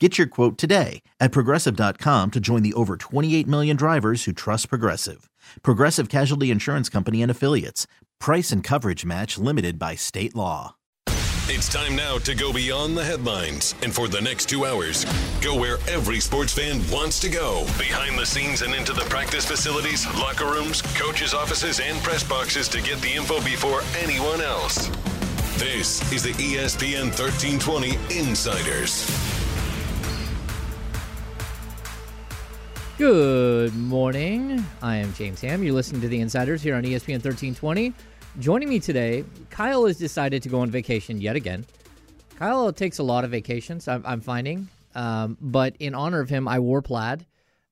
[0.00, 4.68] Get your quote today at progressive.com to join the over 28 million drivers who trust
[4.68, 5.30] Progressive.
[5.62, 7.86] Progressive Casualty Insurance Company and Affiliates.
[8.18, 10.74] Price and coverage match limited by state law.
[11.46, 13.76] It's time now to go beyond the headlines.
[13.82, 15.04] And for the next two hours,
[15.40, 19.44] go where every sports fan wants to go behind the scenes and into the practice
[19.44, 24.88] facilities, locker rooms, coaches' offices, and press boxes to get the info before anyone else.
[25.58, 29.33] This is the ESPN 1320 Insiders.
[32.96, 34.64] Good morning.
[34.80, 35.64] I am James Ham.
[35.64, 37.92] You're listening to the Insiders here on ESPN 1320.
[38.38, 41.66] Joining me today, Kyle has decided to go on vacation yet again.
[42.36, 44.68] Kyle takes a lot of vacations, I'm, I'm finding.
[44.94, 47.26] Um, but in honor of him, I wore plaid.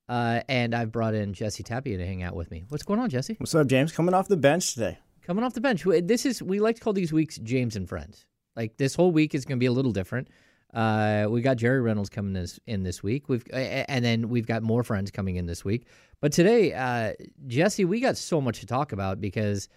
[0.09, 2.65] Uh, and I've brought in Jesse Tapia to hang out with me.
[2.69, 3.37] What's going on, Jesse?
[3.39, 3.93] What's up, James?
[3.93, 4.99] Coming off the bench today.
[5.25, 5.85] Coming off the bench.
[5.85, 8.27] This is we like to call these weeks James and Friends.
[8.57, 10.27] Like this whole week is going to be a little different.
[10.73, 13.29] Uh, we got Jerry Reynolds coming this, in this week.
[13.29, 15.87] We've and then we've got more friends coming in this week.
[16.21, 17.13] But today, uh,
[17.47, 19.69] Jesse, we got so much to talk about because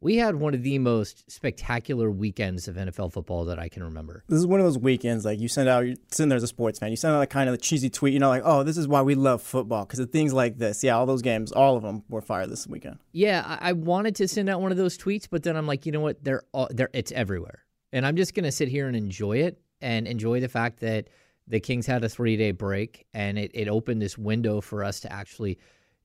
[0.00, 4.24] we had one of the most spectacular weekends of NFL football that I can remember.
[4.28, 6.46] This is one of those weekends like you send out, you're sitting there as a
[6.48, 8.62] sports fan, you send out like kind of a cheesy tweet, you know, like, oh,
[8.62, 10.82] this is why we love football because of things like this.
[10.82, 12.98] Yeah, all those games, all of them were fire this weekend.
[13.12, 15.84] Yeah, I, I wanted to send out one of those tweets, but then I'm like,
[15.84, 16.24] you know what?
[16.24, 20.06] They're all, they're it's everywhere, and I'm just gonna sit here and enjoy it and
[20.06, 21.08] enjoy the fact that
[21.46, 25.00] the Kings had a three day break and it, it opened this window for us
[25.00, 25.58] to actually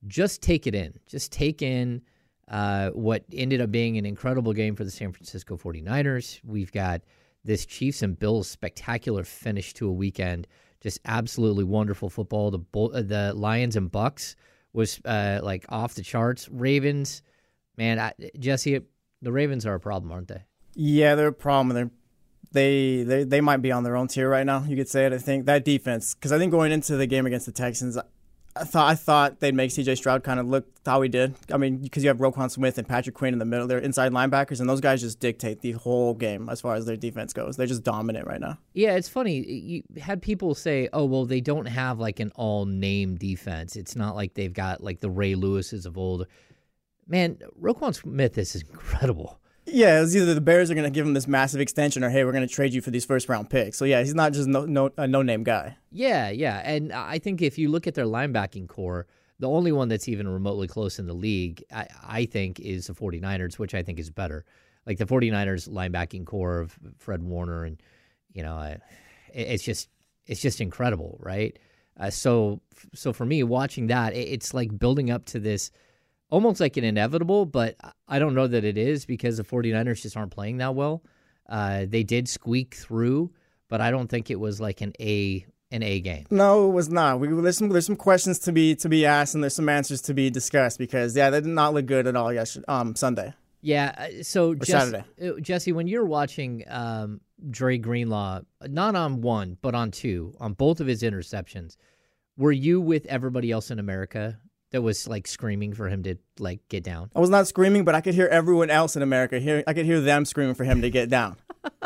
[0.07, 2.01] just take it in, just take in
[2.47, 6.39] uh, what ended up being an incredible game for the San Francisco 49ers.
[6.43, 7.01] We've got
[7.43, 10.47] this Chiefs and Bills spectacular finish to a weekend,
[10.81, 12.51] just absolutely wonderful football.
[12.51, 14.35] The Bull, uh, the Lions and Bucks
[14.73, 16.49] was uh, like off the charts.
[16.49, 17.21] Ravens,
[17.77, 18.81] man, I, Jesse,
[19.21, 20.43] the Ravens are a problem, aren't they?
[20.73, 21.73] Yeah, they're a problem.
[21.73, 21.91] They're
[22.55, 24.63] they they they might be on their own tier right now.
[24.63, 25.13] You could say it.
[25.13, 27.97] I think that defense, because I think going into the game against the Texans,
[28.55, 29.95] I thought I thought they'd make C.J.
[29.95, 31.35] Stroud kind of look how he did.
[31.51, 34.13] I mean, because you have Roquan Smith and Patrick Queen in the middle, they're inside
[34.13, 37.57] linebackers, and those guys just dictate the whole game as far as their defense goes.
[37.57, 38.57] They're just dominant right now.
[38.73, 39.45] Yeah, it's funny.
[39.45, 43.75] You had people say, "Oh, well, they don't have like an all-name defense.
[43.75, 46.25] It's not like they've got like the Ray Lewis's of old."
[47.07, 49.39] Man, Roquan Smith is incredible.
[49.67, 52.23] Yeah, it's either the Bears are going to give him this massive extension, or hey,
[52.23, 53.77] we're going to trade you for these first round picks.
[53.77, 55.77] So yeah, he's not just no no a no name guy.
[55.91, 59.07] Yeah, yeah, and I think if you look at their linebacking core,
[59.39, 62.93] the only one that's even remotely close in the league, I, I think, is the
[62.93, 64.45] 49ers, which I think is better.
[64.85, 67.81] Like the 49ers linebacking core of Fred Warner, and
[68.33, 68.77] you know,
[69.33, 69.89] it's just
[70.27, 71.57] it's just incredible, right?
[71.99, 72.61] Uh, so
[72.93, 75.71] so for me, watching that, it, it's like building up to this
[76.29, 77.75] almost like an inevitable, but
[78.07, 81.03] I don't know that it is because the 49ers just aren't playing that well.
[81.47, 83.31] Uh, they did squeak through,
[83.69, 86.25] but I don't think it was like an A an A game.
[86.29, 87.19] No, it was not.
[87.19, 90.01] We there's some there's some questions to be to be asked and there's some answers
[90.03, 93.33] to be discussed because yeah, they did not look good at all yesterday um Sunday.
[93.61, 95.03] Yeah, uh, so Saturday.
[95.19, 97.19] uh, Jesse, when you're watching um,
[97.49, 101.75] Dre Greenlaw, not on one but on two, on both of his interceptions,
[102.37, 104.37] were you with everybody else in America
[104.75, 107.09] that was like screaming for him to like get down?
[107.15, 109.85] I was not screaming, but I could hear everyone else in America hear I could
[109.85, 111.37] hear them screaming for him to get down.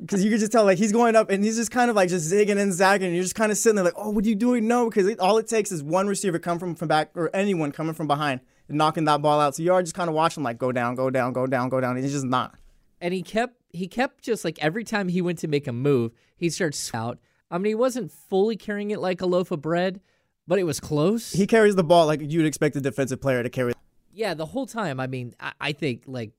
[0.00, 2.08] Because you could just tell, like he's going up and he's just kind of like
[2.08, 4.28] just zigging and zagging, and you're just kind of sitting there like, "Oh, what are
[4.28, 7.10] you doing?" No, because it, all it takes is one receiver come from from back
[7.16, 9.56] or anyone coming from behind and knocking that ball out.
[9.56, 11.80] So you are just kind of watching like go down, go down, go down, go
[11.80, 11.96] down.
[11.96, 12.54] And he's just not.
[13.00, 16.12] and he kept he kept just like every time he went to make a move,
[16.36, 17.18] he starts out.
[17.50, 20.00] I mean, he wasn't fully carrying it like a loaf of bread,
[20.48, 21.30] but it was close.
[21.32, 23.72] He carries the ball like you'd expect a defensive player to carry.
[24.12, 24.98] yeah, the whole time.
[24.98, 26.32] I mean, I, I think like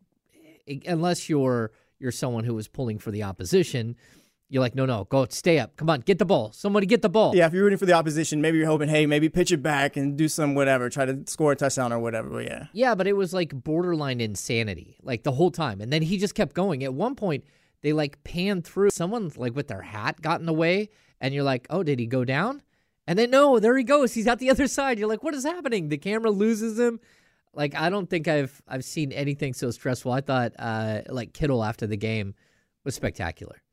[0.86, 3.96] unless you're you're someone who was pulling for the opposition,
[4.52, 5.76] You're like, no, no, go stay up.
[5.76, 6.52] Come on, get the ball.
[6.54, 7.36] Somebody get the ball.
[7.36, 9.96] Yeah, if you're rooting for the opposition, maybe you're hoping, hey, maybe pitch it back
[9.96, 12.30] and do some whatever, try to score a touchdown or whatever.
[12.30, 12.66] But yeah.
[12.74, 15.82] Yeah, but it was like borderline insanity, like the whole time.
[15.82, 16.84] And then he just kept going.
[16.84, 17.44] At one point,
[17.82, 20.90] they like panned through someone like with their hat got in the way,
[21.22, 22.64] and you're like, oh, did he go down?
[23.10, 24.14] And then no, there he goes.
[24.14, 25.00] He's at the other side.
[25.00, 25.90] You're like, what is happening?
[25.90, 27.00] The camera loses him.
[27.56, 30.12] Like I don't think I've I've seen anything so stressful.
[30.12, 32.36] I thought uh, like Kittle after the game
[32.86, 33.64] was spectacular.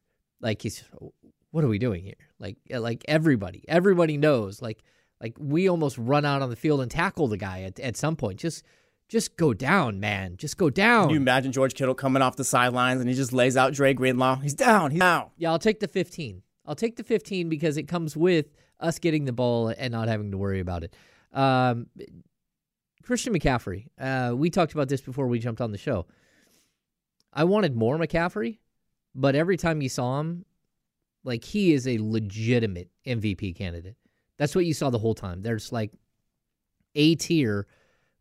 [0.41, 0.83] Like he's
[1.51, 2.15] what are we doing here?
[2.39, 4.63] Like like everybody, everybody knows.
[4.63, 4.83] Like
[5.21, 8.17] like we almost run out on the field and tackle the guy at, at some
[8.17, 8.41] point.
[8.41, 8.65] Just
[9.11, 10.39] just go down, man.
[10.39, 11.09] Just go down.
[11.09, 13.93] Can you imagine George Kittle coming off the sidelines and he just lays out Dre
[13.93, 14.37] Greenlaw?
[14.37, 14.93] He's down.
[14.93, 15.29] He's down.
[15.37, 16.41] Yeah, I'll take the 15.
[16.65, 18.47] I'll take the 15 because it comes with
[18.81, 20.95] us getting the ball and not having to worry about it.
[21.33, 21.87] Um,
[23.03, 23.87] Christian McCaffrey.
[23.99, 26.07] Uh, we talked about this before we jumped on the show.
[27.33, 28.59] I wanted more McCaffrey,
[29.15, 30.45] but every time you saw him,
[31.23, 33.97] like he is a legitimate MVP candidate.
[34.39, 35.43] That's what you saw the whole time.
[35.43, 35.93] There's like
[36.95, 37.67] a tier.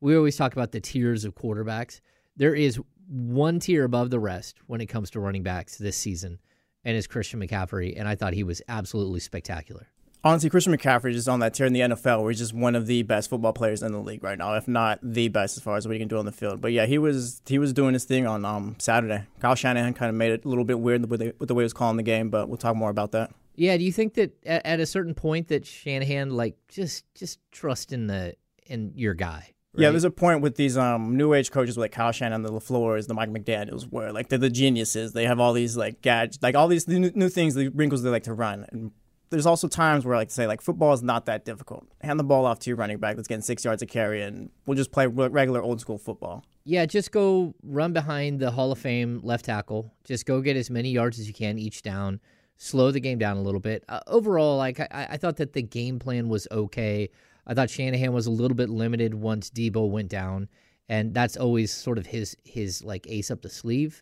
[0.02, 2.02] We always talk about the tiers of quarterbacks.
[2.36, 6.40] There is one tier above the rest when it comes to running backs this season,
[6.84, 7.94] and it's Christian McCaffrey.
[7.98, 9.88] And I thought he was absolutely spectacular
[10.26, 12.88] honestly, Christian McCaffrey is on that tier in the NFL where he's just one of
[12.88, 15.78] the best football players in the league right now, if not the best as far
[15.78, 16.60] as what he can do on the field.
[16.60, 19.24] But yeah, he was he was doing his thing on um, Saturday.
[19.40, 21.62] Kyle Shanahan kind of made it a little bit weird with the, with the way
[21.62, 23.32] he was calling the game, but we'll talk more about that.
[23.56, 27.40] Yeah, do you think that at, at a certain point that Shanahan like just just
[27.52, 28.36] trust in the
[28.66, 29.52] in your guy?
[29.74, 29.84] Right?
[29.84, 33.08] Yeah, there's a point with these um, new age coaches like Kyle Shanahan, the LaFleurs,
[33.08, 35.12] the Mike McDaniels, where like they're the geniuses.
[35.12, 38.10] They have all these like gadgets, like all these new, new things, the wrinkles they
[38.10, 38.66] like to run.
[38.72, 38.92] And
[39.30, 41.88] there's also times where I like to say like football is not that difficult.
[42.02, 44.50] Hand the ball off to your running back that's getting six yards a carry, and
[44.66, 46.44] we'll just play regular old school football.
[46.64, 49.94] Yeah, just go run behind the Hall of Fame left tackle.
[50.04, 52.20] Just go get as many yards as you can each down.
[52.58, 53.84] Slow the game down a little bit.
[53.90, 57.10] Uh, overall, like I, I thought that the game plan was okay.
[57.46, 60.48] I thought Shanahan was a little bit limited once Deebo went down,
[60.90, 64.02] and that's always sort of his his like ace up the sleeve.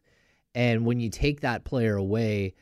[0.55, 2.53] And when you take that player away,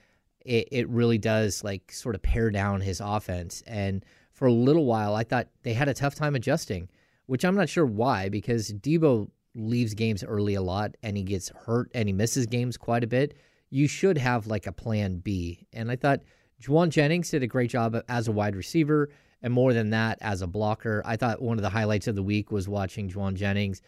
[0.46, 3.64] it, it really does like sort of pare down his offense.
[3.68, 6.90] And for a little while, I thought they had a tough time adjusting,
[7.26, 11.50] which I'm not sure why, because Deebo leaves games early a lot and he gets
[11.50, 13.36] hurt and he misses games quite a bit.
[13.70, 15.68] You should have like a plan B.
[15.74, 16.22] And I thought
[16.62, 19.10] Jauan Jennings did a great job as a wide receiver.
[19.44, 22.24] And more than that, as a blocker, I thought one of the highlights of the
[22.24, 23.82] week was watching Jauan Jennings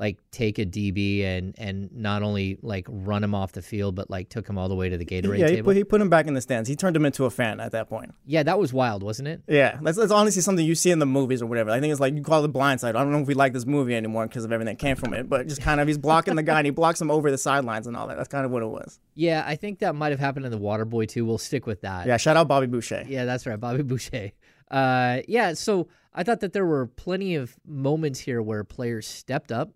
[0.00, 4.08] like take a DB and and not only like run him off the field, but
[4.08, 5.56] like took him all the way to the Gatorade yeah, table.
[5.56, 6.70] he put, he put him back in the stands.
[6.70, 8.14] He turned him into a fan at that point.
[8.24, 9.42] Yeah, that was wild, wasn't it?
[9.46, 11.70] Yeah, that's, that's honestly something you see in the movies or whatever.
[11.70, 12.96] I think it's like you call it blind side.
[12.96, 15.12] I don't know if we like this movie anymore because of everything that came from
[15.12, 17.38] it, but just kind of he's blocking the guy and he blocks him over the
[17.38, 18.16] sidelines and all that.
[18.16, 18.98] That's kind of what it was.
[19.14, 21.26] Yeah, I think that might have happened in the Waterboy too.
[21.26, 22.06] We'll stick with that.
[22.06, 23.04] Yeah, shout out Bobby Boucher.
[23.06, 24.32] Yeah, that's right, Bobby Boucher.
[24.70, 29.52] Uh, yeah, so I thought that there were plenty of moments here where players stepped
[29.52, 29.72] up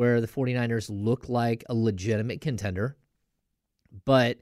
[0.00, 2.96] where the 49ers look like a legitimate contender.
[4.06, 4.38] But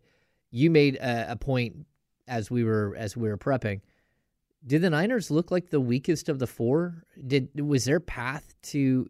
[0.53, 1.85] you made a, a, point
[2.29, 3.81] as we were as we were prepping.
[4.65, 7.03] Did the Niners look like the weakest of the four?
[7.27, 9.09] Did was their path to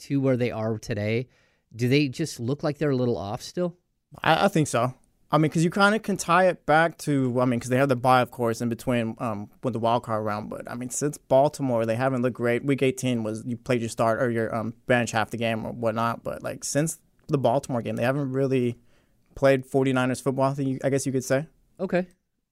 [0.00, 1.28] to where they are today?
[1.74, 3.74] Do they just look like they're a little off still?
[4.22, 4.92] I, I think so.
[5.30, 7.76] I mean, because you kind of can tie it back to, I mean, because they
[7.76, 10.48] have the bye, of course, in between um, with the wild card round.
[10.48, 12.64] But I mean, since Baltimore, they haven't looked great.
[12.64, 15.72] Week 18 was you played your start or your um, bench half the game or
[15.72, 16.24] whatnot.
[16.24, 18.78] But like since the Baltimore game, they haven't really
[19.34, 20.54] played 49ers football.
[20.82, 21.46] I guess you could say.
[21.78, 22.06] Okay,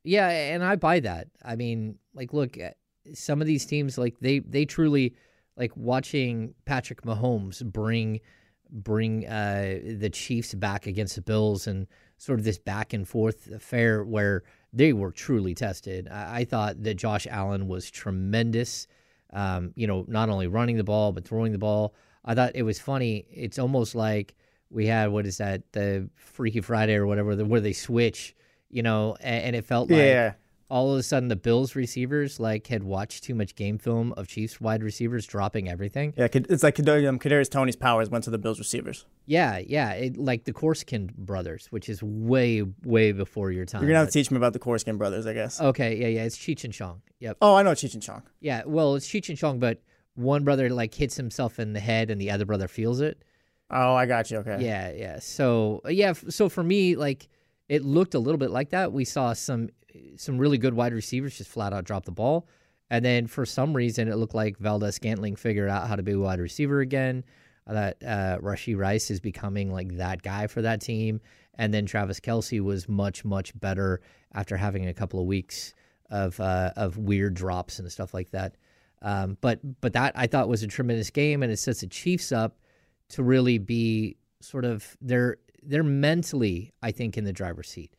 [0.04, 1.28] yeah, and I buy that.
[1.44, 2.70] I mean, like, look, eh,
[3.12, 5.16] some of these teams, like they they truly
[5.56, 8.20] like watching Patrick Mahomes bring
[8.70, 11.86] bring uh, the Chiefs back against the Bills and
[12.18, 14.42] sort of this back and forth affair where
[14.72, 16.08] they were truly tested.
[16.10, 18.86] I, I thought that Josh Allen was tremendous.
[19.32, 21.94] Um, you know, not only running the ball but throwing the ball.
[22.24, 23.26] I thought it was funny.
[23.30, 24.34] It's almost like
[24.70, 28.34] we had what is that the Freaky Friday or whatever, where they switch.
[28.68, 30.32] You know, and, and it felt like yeah
[30.68, 34.26] all of a sudden the Bills receivers like had watched too much game film of
[34.26, 36.12] Chiefs wide receivers dropping everything.
[36.16, 39.06] Yeah, it's like um, Kadarius Toney's powers went to the Bills receivers.
[39.26, 43.82] Yeah, yeah, it, like the Corsican brothers, which is way way before your time.
[43.82, 45.60] You're gonna have to teach me about the Corsican brothers, I guess.
[45.60, 47.02] Okay, yeah, yeah, it's Cheech and Chong.
[47.20, 47.38] Yep.
[47.40, 48.22] Oh, I know Cheech and Chong.
[48.40, 49.80] Yeah, well, it's Cheech and Chong, but
[50.14, 53.22] one brother like hits himself in the head, and the other brother feels it.
[53.70, 54.38] Oh, I got you.
[54.38, 54.64] Okay.
[54.64, 55.18] Yeah, yeah.
[55.20, 57.28] So yeah, so for me, like
[57.68, 58.92] it looked a little bit like that.
[58.92, 59.70] We saw some
[60.16, 62.48] some really good wide receivers just flat out drop the ball.
[62.90, 66.18] And then for some reason, it looked like Valdes-Scantling figured out how to be a
[66.18, 67.24] wide receiver again.
[67.66, 68.38] That thought uh,
[68.76, 71.20] Rice is becoming like that guy for that team.
[71.54, 74.00] And then Travis Kelce was much, much better
[74.34, 75.74] after having a couple of weeks
[76.10, 78.56] of uh, of weird drops and stuff like that.
[79.02, 82.30] Um, but but that I thought was a tremendous game, and it sets the Chiefs
[82.30, 82.58] up
[83.08, 87.96] to really be sort of they're they're mentally I think in the driver's seat.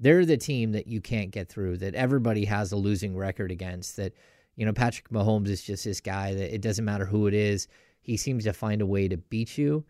[0.00, 1.78] They're the team that you can't get through.
[1.78, 3.96] That everybody has a losing record against.
[3.96, 4.12] That
[4.56, 7.68] you know Patrick Mahomes is just this guy that it doesn't matter who it is.
[8.00, 9.84] He seems to find a way to beat you.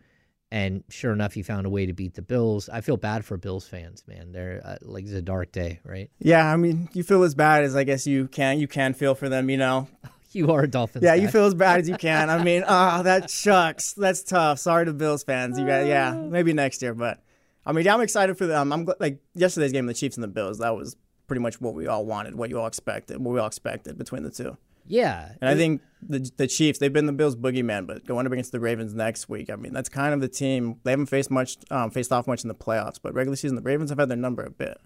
[0.51, 2.69] And sure enough, he found a way to beat the Bills.
[2.69, 4.31] I feel bad for Bills fans, man.
[4.31, 6.09] They're uh, like it's a dark day, right?
[6.19, 8.59] Yeah, I mean, you feel as bad as I guess you can.
[8.59, 9.87] You can feel for them, you know.
[10.39, 11.03] You are a Dolphins.
[11.03, 11.21] Yeah, guy.
[11.21, 12.29] you feel as bad as you can.
[12.29, 13.93] I mean, ah, oh, that shucks.
[13.93, 14.59] That's tough.
[14.59, 15.57] Sorry to Bills fans.
[15.57, 17.23] You guys, yeah, maybe next year, but
[17.65, 18.73] I mean, yeah, I'm excited for them.
[18.73, 20.59] I'm like yesterday's game, the Chiefs and the Bills.
[20.59, 23.47] That was pretty much what we all wanted, what you all expected, what we all
[23.47, 24.57] expected between the two.
[24.87, 28.31] Yeah, and I think the the Chiefs they've been the Bills boogeyman, but going up
[28.33, 31.31] against the Ravens next week, I mean that's kind of the team they haven't faced
[31.31, 34.09] much, um, faced off much in the playoffs, but regular season the Ravens have had
[34.09, 34.77] their number a bit.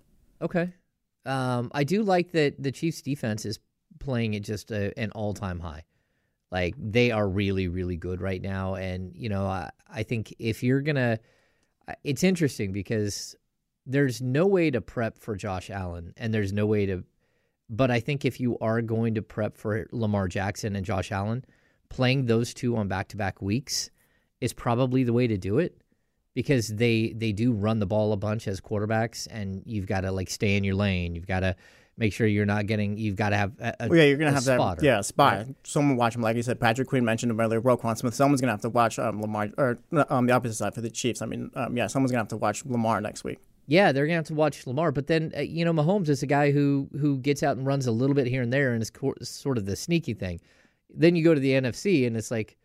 [0.42, 0.74] Okay,
[1.26, 3.60] um, I do like that the Chiefs defense is
[4.00, 5.84] playing at just a, an all time high.
[6.52, 10.64] Like they are really really good right now, and you know I, I think if
[10.64, 11.20] you're gonna,
[12.04, 13.36] it's interesting because
[13.86, 17.04] there's no way to prep for Josh Allen, and there's no way to
[17.70, 21.46] but I think if you are going to prep for Lamar Jackson and Josh Allen,
[21.90, 23.92] playing those two on back to back weeks
[24.42, 25.82] is probably the way to do it
[26.34, 30.12] because they they do run the ball a bunch as quarterbacks and you've got to
[30.12, 31.14] like stay in your lane.
[31.14, 31.56] You've got to
[32.00, 32.98] make sure you're not getting.
[32.98, 33.52] You've got to have.
[33.60, 34.88] A, well, yeah, you're gonna have spotter, that.
[34.88, 35.38] Yeah, spy.
[35.38, 35.56] Right?
[35.64, 36.60] Someone watch him, like you said.
[36.60, 37.62] Patrick Queen mentioned him earlier.
[37.62, 38.16] Roquan Smith.
[38.16, 39.78] Someone's gonna have to watch um, Lamar or
[40.10, 41.22] um, the opposite side for the Chiefs.
[41.22, 43.40] I mean, um, yeah, someone's gonna have to watch Lamar next week.
[43.68, 46.28] Yeah, they're gonna have to watch Lamar, but then uh, you know Mahomes is a
[46.28, 48.90] guy who who gets out and runs a little bit here and there, and is
[48.90, 50.40] co- sort of the sneaky thing.
[50.92, 52.58] Then you go to the NFC, and it's like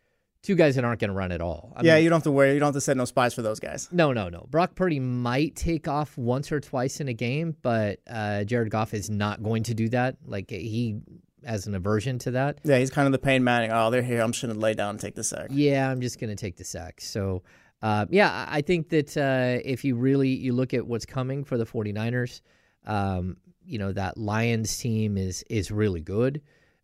[0.45, 1.73] two guys that aren't going to run at all.
[1.75, 2.53] I yeah, mean, you don't have to worry.
[2.53, 3.89] You don't have to set no spies for those guys.
[3.91, 4.47] No, no, no.
[4.51, 8.93] Brock Purdy might take off once or twice in a game, but uh, Jared Goff
[8.95, 10.19] is not going to do that.
[10.27, 11.01] Like he
[11.45, 12.59] has an aversion to that.
[12.63, 13.73] Yeah, he's kind of the Peyton Manning.
[13.73, 14.21] Oh, they're here.
[14.21, 15.49] I'm just going to lay down and take the sack.
[15.51, 17.01] Yeah, I'm just going to take the sack.
[17.01, 17.43] So.
[17.83, 21.59] Uh, yeah, I think that uh, if you really you look at what's coming for
[21.59, 22.41] the 49ers,
[22.87, 26.41] um, you know that Lions team is is really good.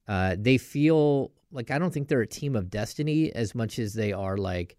[0.06, 3.94] Uh, they feel like I don't think they're a team of destiny as much as
[3.94, 4.76] they are like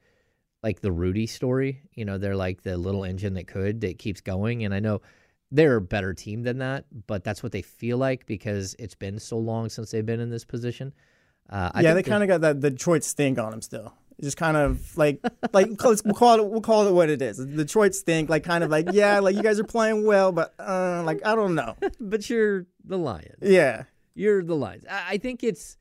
[0.64, 1.82] like the Rudy story.
[1.94, 4.64] You know, they're like the little engine that could that keeps going.
[4.64, 5.02] And I know
[5.52, 9.20] they're a better team than that, but that's what they feel like because it's been
[9.20, 10.94] so long since they've been in this position.
[11.50, 14.98] Uh, yeah, they kind of got that Detroit stink on them still just kind of
[14.98, 15.20] like
[15.52, 17.38] like we'll call it we'll call it what it is.
[17.38, 21.04] Detroit stink, like kind of like yeah, like you guys are playing well, but uh,
[21.06, 21.76] like I don't know.
[22.00, 23.38] but you're the Lions.
[23.42, 24.86] Yeah, you're the Lions.
[24.90, 25.78] I, I think it's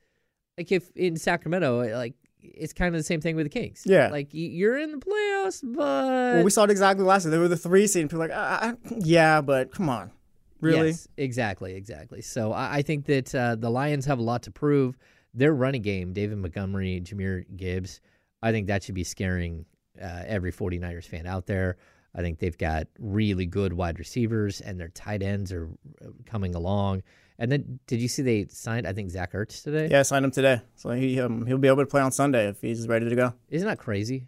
[0.61, 3.83] like if in Sacramento, like it's kind of the same thing with the Kings.
[3.85, 7.31] Yeah, like you're in the playoffs, but well, we saw it exactly last year.
[7.31, 8.09] They were the three seed.
[8.09, 10.11] People like, uh, yeah, but come on,
[10.59, 10.89] really?
[10.89, 12.21] Yes, exactly, exactly.
[12.21, 14.97] So I, I think that uh, the Lions have a lot to prove.
[15.33, 18.01] Their running game, David Montgomery, Jahmyr Gibbs
[18.41, 19.65] I think that should be scaring
[20.01, 21.77] uh, every 49ers fan out there.
[22.15, 25.69] I think they've got really good wide receivers, and their tight ends are
[26.03, 27.03] uh, coming along.
[27.41, 28.85] And then, did you see they signed?
[28.85, 29.87] I think Zach Ertz today.
[29.89, 32.61] Yeah, signed him today, so he um, he'll be able to play on Sunday if
[32.61, 33.33] he's ready to go.
[33.49, 34.27] Isn't that crazy?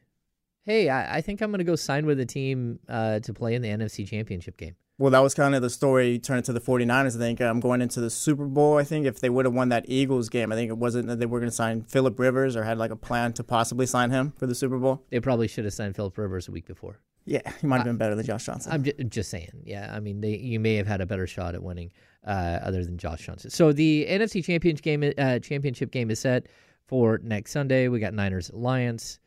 [0.63, 3.53] Hey, I, I think I'm going to go sign with a team uh, to play
[3.53, 4.75] in the NFC Championship game.
[4.97, 6.17] Well, that was kind of the story.
[6.17, 7.15] Turn it to the 49ers.
[7.15, 8.79] I think I'm um, going into the Super Bowl.
[8.79, 11.19] I think if they would have won that Eagles game, I think it wasn't that
[11.19, 14.09] they were going to sign Philip Rivers or had like a plan to possibly sign
[14.09, 15.03] him for the Super Bowl.
[15.11, 16.99] They probably should have signed Philip Rivers a week before.
[17.25, 18.71] Yeah, he might have been better than Josh Johnson.
[18.71, 19.63] I'm just, just saying.
[19.65, 21.91] Yeah, I mean, they, you may have had a better shot at winning
[22.25, 23.49] uh, other than Josh Johnson.
[23.49, 26.47] So the NFC championship game, uh, championship game is set
[26.87, 27.87] for next Sunday.
[27.87, 29.19] We got Niners Lions.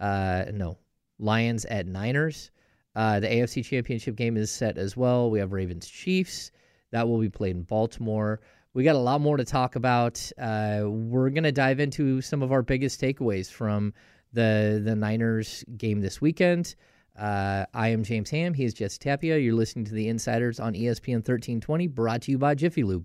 [0.00, 0.78] Uh, no,
[1.18, 2.50] Lions at Niners.
[2.94, 5.30] Uh, the AFC Championship game is set as well.
[5.30, 6.50] We have Ravens Chiefs.
[6.90, 8.40] That will be played in Baltimore.
[8.74, 10.30] We got a lot more to talk about.
[10.38, 13.94] Uh, we're going to dive into some of our biggest takeaways from
[14.32, 16.74] the the Niners game this weekend.
[17.16, 18.54] Uh, I am James Ham.
[18.54, 19.38] He is Jess Tapia.
[19.38, 23.04] You're listening to the Insiders on ESPN 1320, brought to you by Jiffy Lube.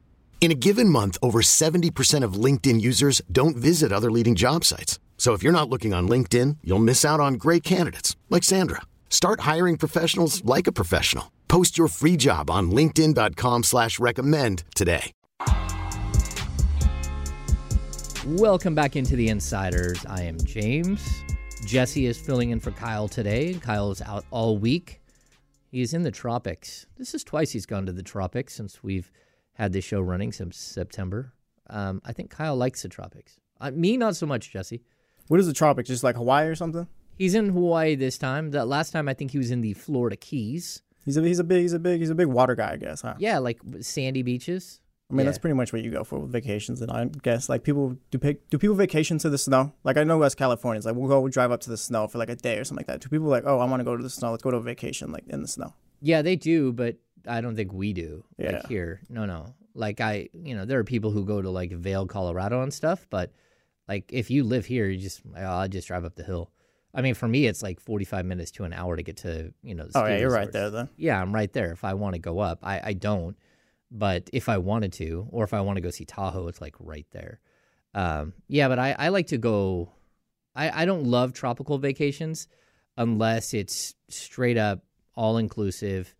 [0.41, 4.97] In a given month, over 70% of LinkedIn users don't visit other leading job sites.
[5.15, 8.81] So if you're not looking on LinkedIn, you'll miss out on great candidates like Sandra.
[9.07, 11.31] Start hiring professionals like a professional.
[11.47, 15.11] Post your free job on LinkedIn.com slash recommend today.
[18.25, 20.03] Welcome back into the Insiders.
[20.07, 21.07] I am James.
[21.67, 23.53] Jesse is filling in for Kyle today.
[23.61, 25.01] Kyle is out all week.
[25.69, 26.87] He's in the tropics.
[26.97, 29.11] This is twice he's gone to the tropics since we've
[29.61, 31.33] had this show running since September.
[31.69, 33.39] Um, I think Kyle likes the tropics.
[33.59, 34.81] Uh, me, not so much, Jesse.
[35.27, 35.87] What is the tropics?
[35.87, 36.87] Just like Hawaii or something?
[37.17, 38.51] He's in Hawaii this time.
[38.51, 40.81] That last time, I think he was in the Florida Keys.
[41.05, 43.01] He's a he's a big he's a big he's a big water guy, I guess,
[43.01, 43.13] huh?
[43.19, 44.81] Yeah, like sandy beaches.
[45.09, 45.25] I mean, Yeah.
[45.25, 48.17] that's pretty much what you go for with vacations, and I guess like people do
[48.17, 49.73] pick, do people vacation to the snow?
[49.83, 52.29] Like I know us Californians, like we'll go drive up to the snow for like
[52.29, 53.01] a day or something like that.
[53.01, 54.31] Do people like, oh, I want to go to the snow?
[54.31, 55.73] Let's go to a vacation like in the snow.
[56.01, 56.95] Yeah, they do, but
[57.27, 58.23] I don't think we do.
[58.37, 58.51] Yeah.
[58.51, 59.01] Like here.
[59.09, 59.53] No, no.
[59.73, 63.07] Like I, you know, there are people who go to like Vail, Colorado and stuff,
[63.09, 63.31] but
[63.87, 66.51] like if you live here, you just, oh, I'll just drive up the hill.
[66.93, 69.75] I mean, for me, it's like 45 minutes to an hour to get to, you
[69.75, 70.89] know, the Oh yeah, you're right there then.
[70.97, 71.71] Yeah, I'm right there.
[71.71, 73.37] If I want to go up, I, I don't.
[73.89, 76.75] But if I wanted to, or if I want to go see Tahoe, it's like
[76.79, 77.39] right there.
[77.93, 79.91] Um, yeah, but I, I like to go.
[80.55, 82.47] I, I don't love tropical vacations
[82.97, 84.83] unless it's straight up
[85.15, 86.13] all inclusive.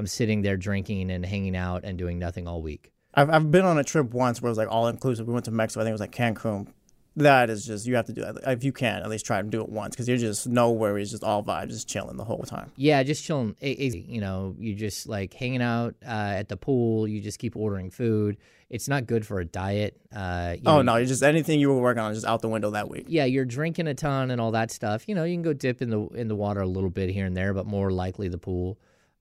[0.00, 2.90] I'm sitting there drinking and hanging out and doing nothing all week.
[3.14, 5.26] I've I've been on a trip once where it was like all inclusive.
[5.26, 5.80] We went to Mexico.
[5.80, 6.68] I think it was like Cancun.
[7.16, 9.48] That is just you have to do that if you can at least try to
[9.48, 12.44] do it once because you're just no worries, just all vibes, just chilling the whole
[12.44, 12.70] time.
[12.76, 13.56] Yeah, just chilling.
[13.60, 14.06] Easy.
[14.08, 16.08] You know, you just like hanging out uh,
[16.38, 17.08] at the pool.
[17.08, 18.36] You just keep ordering food.
[18.70, 20.00] It's not good for a diet.
[20.14, 22.48] Uh, you Oh know, no, you just anything you were working on just out the
[22.48, 23.06] window that week.
[23.08, 25.08] yeah, you're drinking a ton and all that stuff.
[25.08, 27.26] You know, you can go dip in the in the water a little bit here
[27.26, 28.78] and there, but more likely the pool.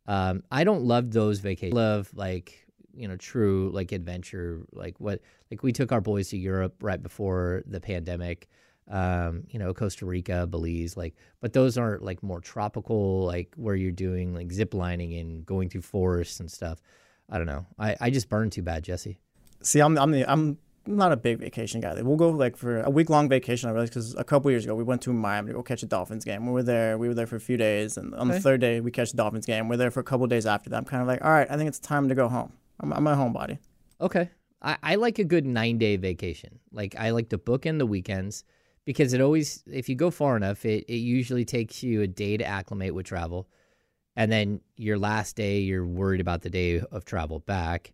[0.09, 1.77] Um, I don't love those vacations.
[1.77, 6.29] I Love like you know true like adventure, like what like we took our boys
[6.29, 8.49] to Europe right before the pandemic.
[8.89, 13.75] Um, you know, Costa Rica, Belize, like, but those aren't like more tropical, like where
[13.75, 16.81] you're doing like zip lining and going through forests and stuff.
[17.29, 17.67] I don't know.
[17.77, 19.19] I, I just burn too bad, Jesse.
[19.61, 22.01] See, I'm I'm the, I'm not a big vacation guy.
[22.01, 23.69] We'll go like for a week long vacation.
[23.69, 25.85] I realized because a couple years ago we went to Miami to go catch a
[25.85, 26.45] Dolphins game.
[26.45, 26.97] We were there.
[26.97, 29.17] We were there for a few days, and on the third day we catch the
[29.17, 29.67] Dolphins game.
[29.67, 30.77] We're there for a couple days after that.
[30.77, 32.53] I'm kind of like, all right, I think it's time to go home.
[32.79, 33.59] I'm, I'm a homebody.
[34.01, 34.29] Okay.
[34.61, 36.59] I, I like a good nine day vacation.
[36.71, 38.43] Like I like to book in the weekends
[38.85, 42.37] because it always, if you go far enough, it, it usually takes you a day
[42.37, 43.47] to acclimate with travel.
[44.15, 47.93] And then your last day, you're worried about the day of travel back.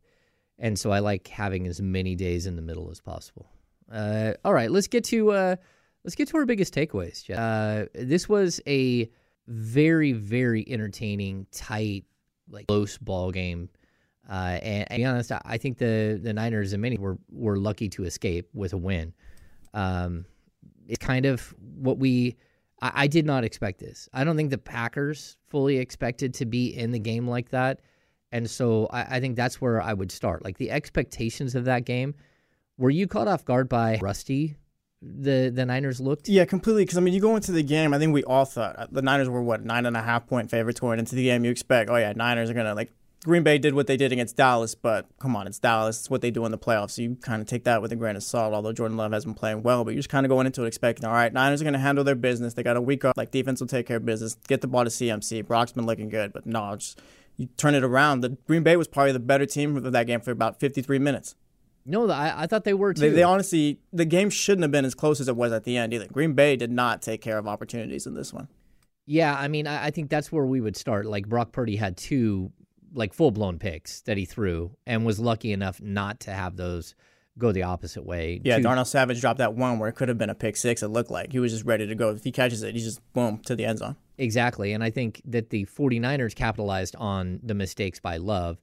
[0.58, 3.50] And so I like having as many days in the middle as possible.
[3.92, 5.56] Uh, all right, let's get to uh,
[6.04, 7.30] let's get to our biggest takeaways.
[7.30, 9.10] Uh, this was a
[9.48, 12.06] very very entertaining, tight,
[12.50, 13.70] like close ball game.
[14.28, 17.18] Uh, and, and to be honest, I- I think the the Niners and many were
[17.30, 19.14] were lucky to escape with a win.
[19.74, 20.26] Um,
[20.88, 22.38] it's kind of what we.
[22.82, 24.10] I, I did not expect this.
[24.14, 27.82] I don't think the Packers fully expected to be in the game like that,
[28.36, 30.44] and so I, I think that's where I would start.
[30.44, 32.16] Like the expectations of that game.
[32.78, 34.58] Were you caught off guard by Rusty?
[35.02, 36.28] The the Niners looked.
[36.28, 36.84] Yeah, completely.
[36.84, 37.94] Because I mean, you go into the game.
[37.94, 40.52] I think we all thought uh, the Niners were what nine and a half point
[40.52, 41.46] favorites going into the game.
[41.46, 42.92] You expect, oh yeah, Niners are gonna like.
[43.24, 46.02] Green Bay did what they did against Dallas, but come on, it's Dallas.
[46.02, 46.92] It's what they do in the playoffs.
[46.92, 48.54] So you kind of take that with a grain of salt.
[48.54, 50.68] Although Jordan Love has been playing well, but you're just kind of going into it
[50.68, 52.54] expecting, all right, Niners are going to handle their business.
[52.54, 53.18] They got a week off.
[53.18, 54.36] Like defense will take care of business.
[54.48, 55.48] Get the ball to CMC.
[55.48, 57.02] Brock's been looking good, but no, just
[57.38, 58.22] you turn it around.
[58.22, 61.36] The Green Bay was probably the better team of that game for about 53 minutes.
[61.86, 63.02] No, I, I thought they were too.
[63.02, 65.78] They, they honestly, the game shouldn't have been as close as it was at the
[65.78, 66.08] end either.
[66.08, 68.48] Green Bay did not take care of opportunities in this one.
[69.06, 71.06] Yeah, I mean, I, I think that's where we would start.
[71.06, 72.52] Like Brock Purdy had two
[72.94, 76.96] like full blown picks that he threw and was lucky enough not to have those
[77.38, 78.40] go the opposite way.
[78.44, 80.82] Yeah, to- Darnell Savage dropped that one where it could have been a pick six.
[80.84, 82.10] It looked like he was just ready to go.
[82.12, 83.96] If he catches it, he's just boom to the end zone.
[84.18, 84.72] Exactly.
[84.74, 88.60] And I think that the 49ers capitalized on the mistakes by Love.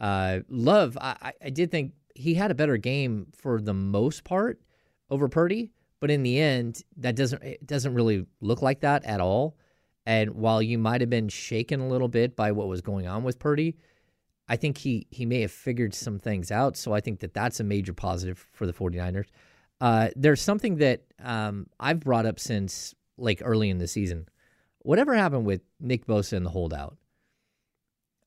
[0.00, 4.24] Uh, Love, I, I- I did think he had a better game for the most
[4.24, 4.60] part
[5.10, 9.20] over Purdy, but in the end, that doesn't it doesn't really look like that at
[9.20, 9.56] all.
[10.06, 13.24] And while you might have been shaken a little bit by what was going on
[13.24, 13.76] with Purdy,
[14.48, 16.76] I think he he may have figured some things out.
[16.76, 19.26] So I think that that's a major positive for the 49ers.
[19.80, 24.28] Uh, there's something that um, I've brought up since like early in the season.
[24.80, 26.96] Whatever happened with Nick Bosa and the holdout,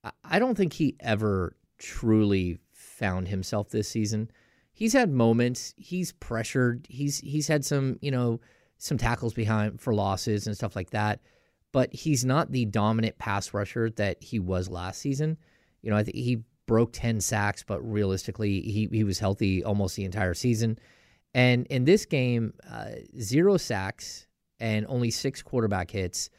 [0.03, 4.31] I- I don't think he ever truly found himself this season.
[4.73, 5.73] He's had moments.
[5.77, 6.85] He's pressured.
[6.89, 8.39] He's he's had some you know
[8.77, 11.19] some tackles behind for losses and stuff like that.
[11.71, 15.37] But he's not the dominant pass rusher that he was last season.
[15.81, 19.95] You know, I think he broke ten sacks, but realistically, he he was healthy almost
[19.95, 20.77] the entire season.
[21.33, 24.27] And in this game, uh, zero sacks
[24.59, 26.29] and only six quarterback hits.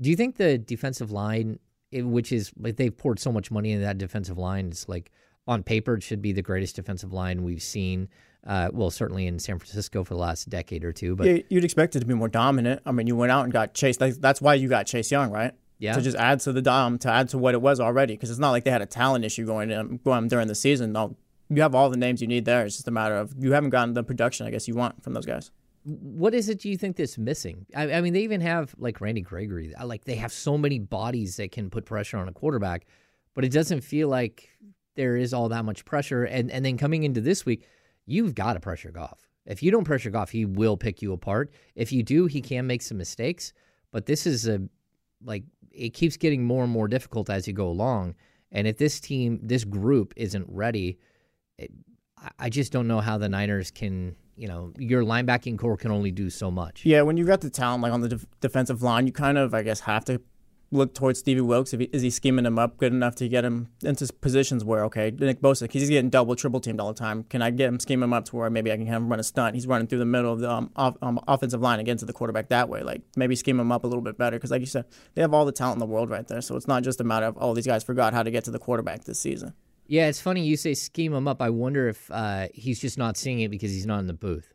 [0.00, 1.58] Do you think the defensive line,
[1.90, 5.10] it- which is like they've poured so much money into that defensive line, it's like
[5.46, 8.08] on paper it should be the greatest defensive line we've seen.
[8.46, 11.16] Uh, well, certainly in San Francisco for the last decade or two.
[11.16, 12.82] But yeah, you'd expect it to be more dominant.
[12.84, 13.96] I mean, you went out and got Chase.
[13.96, 15.54] That's why you got Chase Young, right?
[15.78, 15.94] Yeah.
[15.94, 18.38] To just add to the dom, to add to what it was already, because it's
[18.38, 20.92] not like they had a talent issue going in, going during the season.
[20.92, 21.16] No,
[21.50, 22.64] you have all the names you need there.
[22.64, 25.12] It's just a matter of you haven't gotten the production, I guess, you want from
[25.14, 25.50] those guys.
[25.84, 27.66] what is it do you think that's missing?
[27.76, 29.74] I, I mean, they even have like Randy Gregory.
[29.74, 32.86] Uh, like they have so many bodies that can put pressure on a quarterback,
[33.34, 34.48] but it doesn't feel like
[34.96, 36.24] there is all that much pressure.
[36.24, 37.66] And and then coming into this week,
[38.06, 39.28] you've got to pressure Goff.
[39.44, 41.52] If you don't pressure Goff, he will pick you apart.
[41.74, 43.52] If you do, he can make some mistakes.
[43.92, 44.60] But this is a
[45.22, 48.14] like it keeps getting more and more difficult as you go along.
[48.52, 50.98] And if this team, this group isn't ready,
[51.58, 51.70] it,
[52.38, 54.16] I- just don't know how the Niners can.
[54.36, 56.84] You know, your linebacking core can only do so much.
[56.84, 59.54] Yeah, when you've got the talent like on the def- defensive line, you kind of,
[59.54, 60.20] I guess, have to
[60.70, 61.72] look towards Stevie Wilks.
[61.72, 64.84] If he, is he scheming him up good enough to get him into positions where,
[64.84, 67.24] okay, Nick Bosa, he's getting double, triple teamed all the time.
[67.24, 69.20] Can I get him scheme him up to where maybe I can have him run
[69.20, 69.54] a stunt?
[69.54, 72.04] He's running through the middle of the um, off, um, offensive line and get to
[72.04, 72.82] the quarterback that way.
[72.82, 75.32] Like maybe scheme him up a little bit better because, like you said, they have
[75.32, 76.40] all the talent in the world right there.
[76.40, 78.50] So it's not just a matter of oh, these guys forgot how to get to
[78.50, 79.54] the quarterback this season.
[79.86, 81.42] Yeah, it's funny you say scheme him up.
[81.42, 84.54] I wonder if uh, he's just not seeing it because he's not in the booth.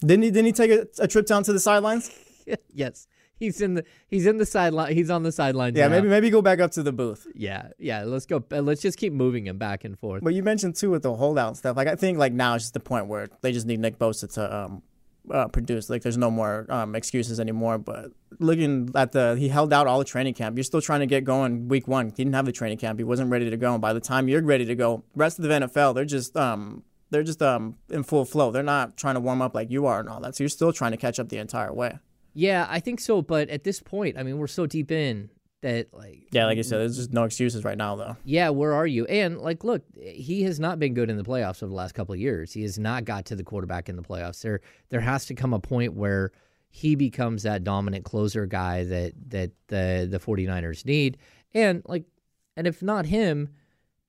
[0.00, 0.30] Didn't he?
[0.30, 2.10] Didn't he take a, a trip down to the sidelines?
[2.72, 3.06] yes,
[3.38, 4.92] he's in the he's in the sideline.
[4.92, 5.74] He's on the sideline.
[5.74, 5.96] Yeah, now.
[5.96, 7.26] maybe maybe go back up to the booth.
[7.34, 8.04] Yeah, yeah.
[8.04, 8.44] Let's go.
[8.52, 10.22] uh, Let's just keep moving him back and forth.
[10.22, 11.76] But you mentioned too with the holdout stuff.
[11.76, 14.32] Like I think like now it's just the point where they just need Nick Bosa
[14.34, 14.82] to um,
[15.30, 15.90] uh, produce.
[15.90, 17.78] Like there's no more um, excuses anymore.
[17.78, 20.56] But looking at the, he held out all the training camp.
[20.56, 22.06] You're still trying to get going week one.
[22.06, 22.98] He didn't have the training camp.
[22.98, 23.72] He wasn't ready to go.
[23.72, 26.84] And by the time you're ready to go, rest of the NFL they're just um
[27.10, 28.50] they're just um in full flow.
[28.50, 30.36] They're not trying to warm up like you are and all that.
[30.36, 31.98] So you're still trying to catch up the entire way.
[32.38, 33.22] Yeah, I think so.
[33.22, 35.30] But at this point, I mean, we're so deep in
[35.62, 38.16] that, like, Yeah, like you said, there's just no excuses right now though.
[38.24, 39.06] yeah, where are you?
[39.06, 42.12] And like, look, he has not been good in the playoffs over the last couple
[42.12, 42.52] of years.
[42.52, 44.42] He has not got to the quarterback in the playoffs.
[44.42, 46.30] There, there has to come a point where
[46.68, 51.16] he becomes that dominant closer guy that that the the 49ers need.
[51.54, 52.04] And like,
[52.54, 53.48] and if not him,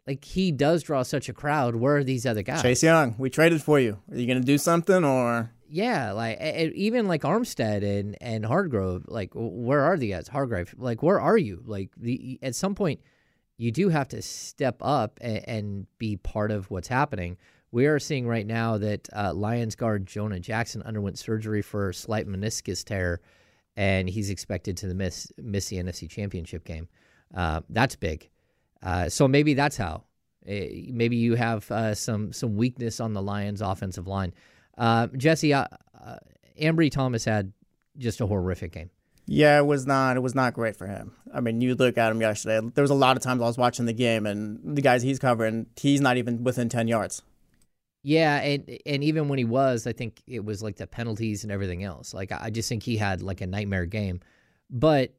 [0.05, 1.77] like he does draw such a crowd.
[1.77, 2.61] Where are these other guys?
[2.61, 3.99] Chase Young, we traded for you.
[4.11, 5.49] Are you gonna do something or?
[5.69, 10.27] Yeah, like even like Armstead and and Hargrave, like where are the guys?
[10.27, 11.61] Hargrave, like where are you?
[11.65, 13.01] Like the at some point,
[13.57, 17.37] you do have to step up and, and be part of what's happening.
[17.71, 21.93] We are seeing right now that uh, Lions guard Jonah Jackson underwent surgery for a
[21.93, 23.19] slight meniscus tear,
[23.75, 26.87] and he's expected to miss miss the NFC Championship game.
[27.35, 28.29] Uh, that's big.
[28.81, 30.03] Uh, so maybe that's how.
[30.47, 34.33] Uh, maybe you have uh, some some weakness on the Lions' offensive line.
[34.77, 35.65] Uh, Jesse, uh,
[35.99, 36.17] uh,
[36.61, 37.51] Ambry Thomas had
[37.97, 38.89] just a horrific game.
[39.25, 40.15] Yeah, it was not.
[40.15, 41.11] It was not great for him.
[41.33, 42.65] I mean, you look at him yesterday.
[42.73, 45.19] There was a lot of times I was watching the game, and the guys he's
[45.19, 47.21] covering, he's not even within ten yards.
[48.03, 51.51] Yeah, and and even when he was, I think it was like the penalties and
[51.51, 52.13] everything else.
[52.13, 54.21] Like I just think he had like a nightmare game,
[54.69, 55.13] but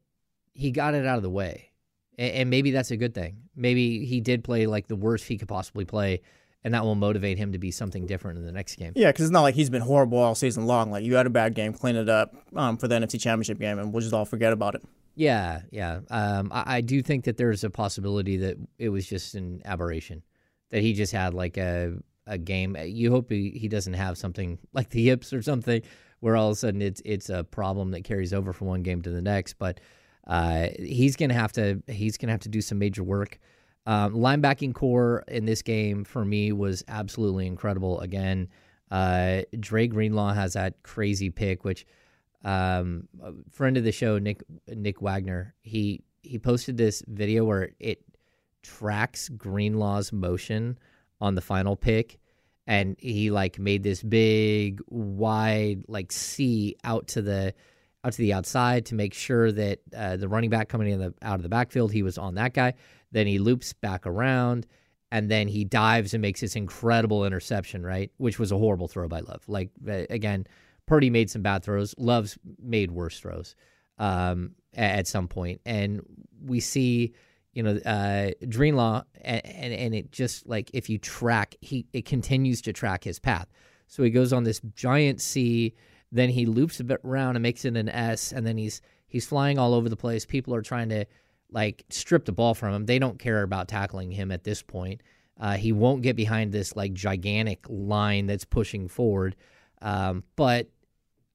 [0.55, 1.71] he got it out of the way,
[2.17, 3.43] and, and maybe that's a good thing.
[3.55, 6.23] Maybe he did play like the worst he could possibly play,
[6.65, 8.93] and that will motivate him to be something different in the next game.
[8.97, 10.91] Yeah, because it's not like he's been horrible all season long.
[10.91, 13.79] Like you had a bad game, clean it up um, for the NFC Championship game,
[13.79, 14.83] and we'll just all forget about it.
[15.15, 16.01] Yeah, yeah.
[16.11, 20.23] Um, I, I do think that there's a possibility that it was just an aberration,
[20.71, 21.95] that he just had like a
[22.27, 22.77] a game.
[22.81, 25.83] You hope he, he doesn't have something like the hips or something,
[26.21, 29.03] where all of a sudden it's it's a problem that carries over from one game
[29.03, 29.55] to the next.
[29.55, 29.81] But
[30.27, 33.39] uh, he's gonna have to he's gonna have to do some major work.
[33.87, 38.01] Um, linebacking core in this game for me was absolutely incredible.
[38.01, 38.49] Again,
[38.91, 41.87] uh, Dre Greenlaw has that crazy pick, which
[42.45, 47.71] um, a friend of the show, Nick Nick Wagner, he he posted this video where
[47.81, 48.03] it
[48.63, 50.79] tracks Greenlaw's motion
[51.21, 52.19] on the final pick,
[52.67, 57.55] and he like made this big wide like C out to the
[58.05, 61.15] out to the outside to make sure that uh, the running back coming in the
[61.23, 62.75] out of the backfield he was on that guy.
[63.13, 64.67] Then he loops back around
[65.11, 68.11] and then he dives and makes this incredible interception, right?
[68.19, 69.43] Which was a horrible throw by Love.
[69.47, 70.47] Like again,
[70.87, 71.95] Purdy made some bad throws.
[71.99, 73.55] Love's made worse throws
[73.99, 76.01] um, at, some point, and
[76.45, 77.15] we see
[77.53, 82.05] you know uh, Greenlaw, and, and and it just like if you track, he it
[82.05, 83.49] continues to track his path.
[83.87, 85.75] So he goes on this giant C,
[86.13, 89.27] then he loops a bit around and makes it an S, and then he's he's
[89.27, 90.27] flying all over the place.
[90.27, 91.07] People are trying to
[91.51, 92.87] like strip the ball from him.
[92.87, 95.03] They don't care about tackling him at this point.
[95.41, 99.37] Uh, he won't get behind this like gigantic line that's pushing forward.
[99.81, 100.69] Um, but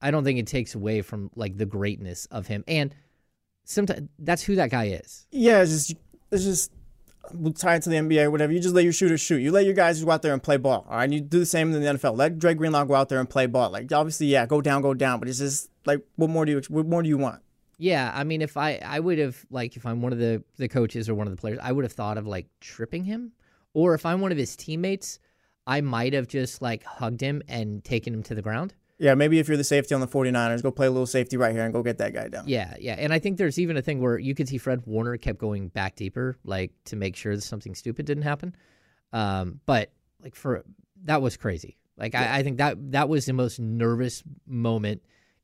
[0.01, 2.63] I don't think it takes away from like the greatness of him.
[2.67, 2.93] And
[3.63, 5.25] sometimes that's who that guy is.
[5.31, 5.95] Yeah, it's just
[6.31, 6.71] it's just
[7.55, 8.51] tied to the NBA, whatever.
[8.51, 9.37] You just let your shooters shoot.
[9.37, 10.85] You let your guys go out there and play ball.
[10.89, 12.17] All right, you do the same in the NFL.
[12.17, 13.69] Let Dre Greenlaw go out there and play ball.
[13.69, 15.19] Like obviously, yeah, go down, go down.
[15.19, 17.41] But it's just like, what more do you what more do you want?
[17.83, 20.69] Yeah, I mean, if I I would have like if I'm one of the the
[20.69, 23.33] coaches or one of the players, I would have thought of like tripping him,
[23.73, 25.19] or if I'm one of his teammates,
[25.67, 28.73] I might have just like hugged him and taken him to the ground.
[28.99, 31.51] Yeah, maybe if you're the safety on the 49ers, go play a little safety right
[31.53, 32.47] here and go get that guy down.
[32.47, 32.95] Yeah, yeah.
[32.97, 35.67] And I think there's even a thing where you could see Fred Warner kept going
[35.67, 38.55] back deeper, like to make sure that something stupid didn't happen.
[39.11, 39.91] Um, but
[40.21, 40.63] like for
[41.03, 41.75] that was crazy.
[41.97, 42.31] Like yeah.
[42.33, 45.01] I, I think that that was the most nervous moment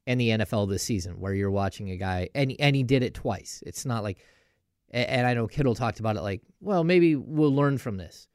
[0.09, 3.13] in the NFL this season where you're watching a guy and and he did it
[3.13, 3.63] twice.
[3.65, 4.17] It's not like
[4.89, 8.27] and I know Kittle talked about it like, well, maybe we'll learn from this.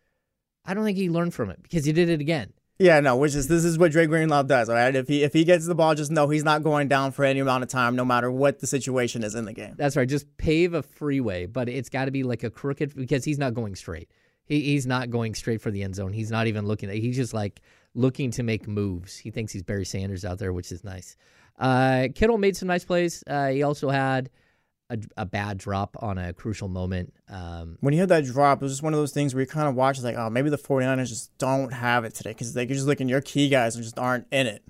[0.64, 2.52] I don't think he learned from it because he did it again.
[2.78, 4.68] Yeah, no, which is this is what Dre Greenlaw does.
[4.68, 7.10] All right, if he if he gets the ball, just know he's not going down
[7.10, 9.74] for any amount of time, no matter what the situation is in the game.
[9.76, 10.08] That's right.
[10.08, 13.54] Just pave a freeway, but it's got to be like a crooked because he's not
[13.54, 14.12] going straight.
[14.46, 16.12] He, he's not going straight for the end zone.
[16.12, 16.88] He's not even looking.
[16.88, 17.60] At, he's just like
[17.94, 19.16] looking to make moves.
[19.16, 21.16] He thinks he's Barry Sanders out there, which is nice.
[21.59, 23.23] Uh, Kittle made some nice plays.
[23.27, 24.31] Uh, he also had
[24.90, 27.14] a, a bad drop on a crucial moment.
[27.29, 29.47] Um, when you had that drop, it was just one of those things where you
[29.47, 32.69] kind of watch like, oh, maybe the 49ers just don't have it today because like,
[32.69, 34.62] you're just looking, your key guys and just aren't in it.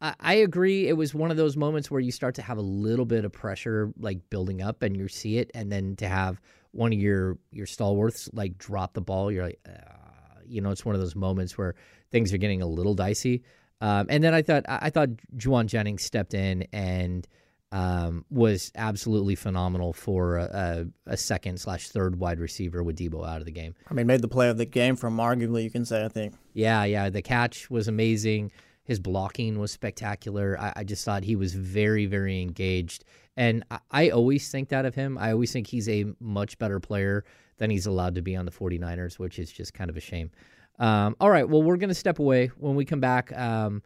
[0.00, 0.88] I, I agree.
[0.88, 3.32] It was one of those moments where you start to have a little bit of
[3.32, 6.40] pressure like building up and you see it, and then to have
[6.72, 10.84] one of your your stalwarts like drop the ball, you're like, uh, you know, it's
[10.84, 11.74] one of those moments where
[12.10, 13.42] things are getting a little dicey.
[13.80, 17.26] Um, and then I thought I thought Jauan Jennings stepped in and
[17.72, 23.40] um, was absolutely phenomenal for a, a second slash third wide receiver with Deebo out
[23.40, 23.74] of the game.
[23.90, 26.34] I mean, made the play of the game from arguably, you can say, I think.
[26.54, 27.10] Yeah, yeah.
[27.10, 28.52] The catch was amazing.
[28.84, 30.56] His blocking was spectacular.
[30.58, 33.04] I, I just thought he was very, very engaged.
[33.36, 35.18] And I, I always think that of him.
[35.18, 37.24] I always think he's a much better player
[37.58, 40.30] than he's allowed to be on the 49ers, which is just kind of a shame.
[40.78, 42.48] Um, all right, well, we're going to step away.
[42.58, 43.82] When we come back, um,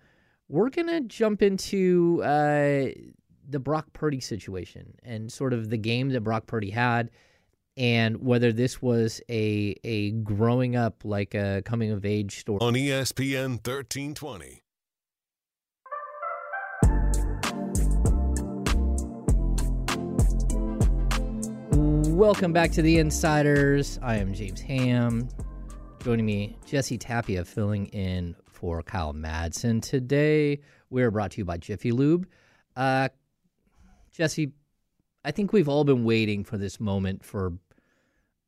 [0.48, 2.86] we're going to jump into uh,
[3.48, 7.10] the Brock Purdy situation and sort of the game that Brock Purdy had,
[7.76, 12.74] and whether this was a a growing up like a coming of age story on
[12.74, 14.62] ESPN thirteen twenty.
[22.20, 23.98] Welcome back to the Insiders.
[24.02, 25.28] I am James Ham.
[26.02, 29.82] Joining me, Jesse Tapia, filling in for Kyle Madsen.
[29.82, 32.26] Today, we're brought to you by Jiffy Lube.
[32.74, 33.10] Uh,
[34.10, 34.52] Jesse,
[35.26, 37.52] I think we've all been waiting for this moment for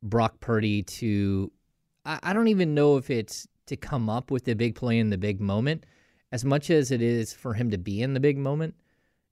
[0.01, 1.51] Brock Purdy to.
[2.05, 5.11] I, I don't even know if it's to come up with the big play in
[5.11, 5.85] the big moment
[6.31, 8.73] as much as it is for him to be in the big moment.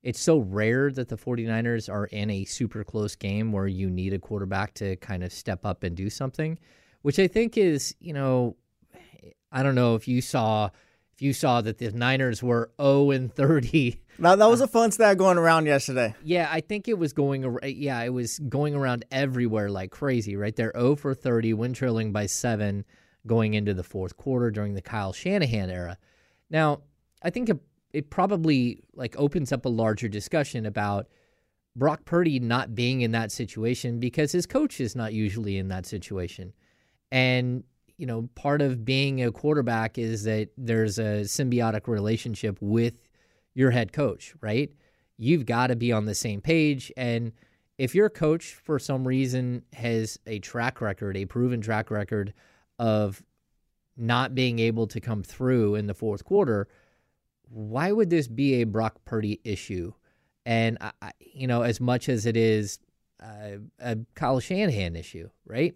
[0.03, 4.13] It's so rare that the 49ers are in a super close game where you need
[4.13, 6.59] a quarterback to kind of step up and do something,
[7.01, 8.55] which I think is, you know,
[9.51, 10.69] I don't know if you saw
[11.13, 14.91] if you saw that the Niners were 0 and 30 now that was a fun
[14.91, 16.13] stat going around yesterday.
[16.23, 17.57] Yeah, I think it was going.
[17.63, 20.35] Yeah, it was going around everywhere like crazy.
[20.35, 22.85] Right there, 0 for 30, win trailing by seven,
[23.25, 25.97] going into the fourth quarter during the Kyle Shanahan era.
[26.51, 26.81] Now,
[27.23, 27.59] I think it,
[27.93, 31.07] it probably like opens up a larger discussion about
[31.75, 35.87] Brock Purdy not being in that situation because his coach is not usually in that
[35.87, 36.53] situation,
[37.11, 37.63] and
[38.01, 42.95] you know, part of being a quarterback is that there's a symbiotic relationship with
[43.53, 44.71] your head coach, right?
[45.19, 46.91] You've got to be on the same page.
[46.97, 47.31] And
[47.77, 52.33] if your coach for some reason has a track record, a proven track record
[52.79, 53.21] of
[53.95, 56.67] not being able to come through in the fourth quarter,
[57.49, 59.93] why would this be a Brock Purdy issue?
[60.43, 62.79] And I, you know, as much as it is
[63.21, 65.75] uh, a Kyle Shanahan issue, right?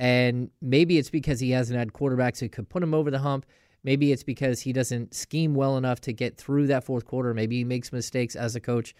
[0.00, 3.44] And maybe it's because he hasn't had quarterbacks who could put him over the hump.
[3.84, 7.34] Maybe it's because he doesn't scheme well enough to get through that fourth quarter.
[7.34, 8.94] Maybe he makes mistakes as a coach.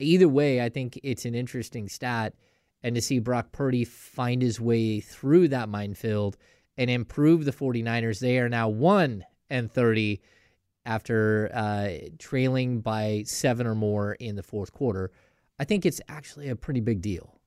[0.00, 2.34] Either way, I think it's an interesting stat.
[2.82, 6.36] And to see Brock Purdy find his way through that minefield
[6.76, 10.20] and improve the 49ers, they are now 1 and 30
[10.84, 15.12] after uh, trailing by seven or more in the fourth quarter.
[15.60, 17.38] I think it's actually a pretty big deal.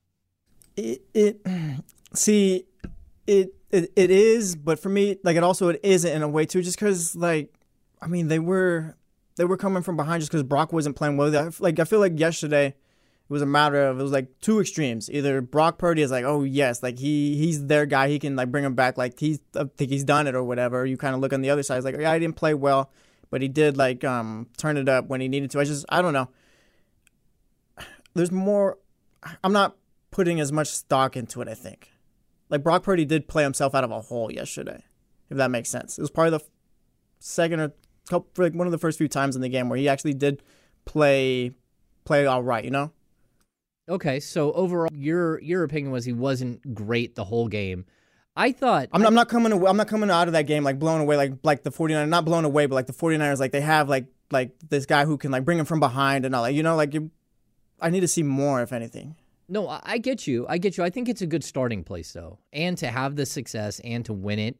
[0.76, 1.46] It, it
[2.14, 2.64] see,
[3.26, 6.46] it, it it is, but for me, like it also it isn't in a way
[6.46, 7.52] too, just because like,
[8.00, 8.96] I mean, they were
[9.36, 11.50] they were coming from behind just because Brock wasn't playing well.
[11.58, 12.74] Like I feel like yesterday, it
[13.28, 15.10] was a matter of it was like two extremes.
[15.10, 18.50] Either Brock Purdy is like, oh yes, like he he's their guy, he can like
[18.50, 20.86] bring him back, like he's I think he's done it or whatever.
[20.86, 22.90] You kind of look on the other side, it's like yeah, I didn't play well,
[23.30, 25.60] but he did like um turn it up when he needed to.
[25.60, 26.28] I just I don't know.
[28.14, 28.78] There's more.
[29.42, 29.76] I'm not
[30.10, 31.48] putting as much stock into it.
[31.48, 31.90] I think
[32.54, 34.84] like Brock Purdy did play himself out of a hole yesterday,
[35.28, 35.98] if that makes sense.
[35.98, 36.44] It was probably the
[37.18, 37.72] second or
[38.08, 40.40] couple, like one of the first few times in the game where he actually did
[40.84, 41.50] play
[42.04, 42.64] play all right.
[42.64, 42.92] You know.
[43.88, 47.86] Okay, so overall, your your opinion was he wasn't great the whole game.
[48.36, 50.62] I thought I'm, I, am not coming away, I'm not coming out of that game
[50.62, 53.52] like blown away like like the 49ers not blown away but like the 49ers like
[53.52, 56.42] they have like like this guy who can like bring him from behind and all
[56.42, 57.12] like you know like you
[57.80, 59.16] I need to see more if anything.
[59.48, 60.46] No, I get you.
[60.48, 60.84] I get you.
[60.84, 62.38] I think it's a good starting place though.
[62.52, 64.58] And to have the success and to win it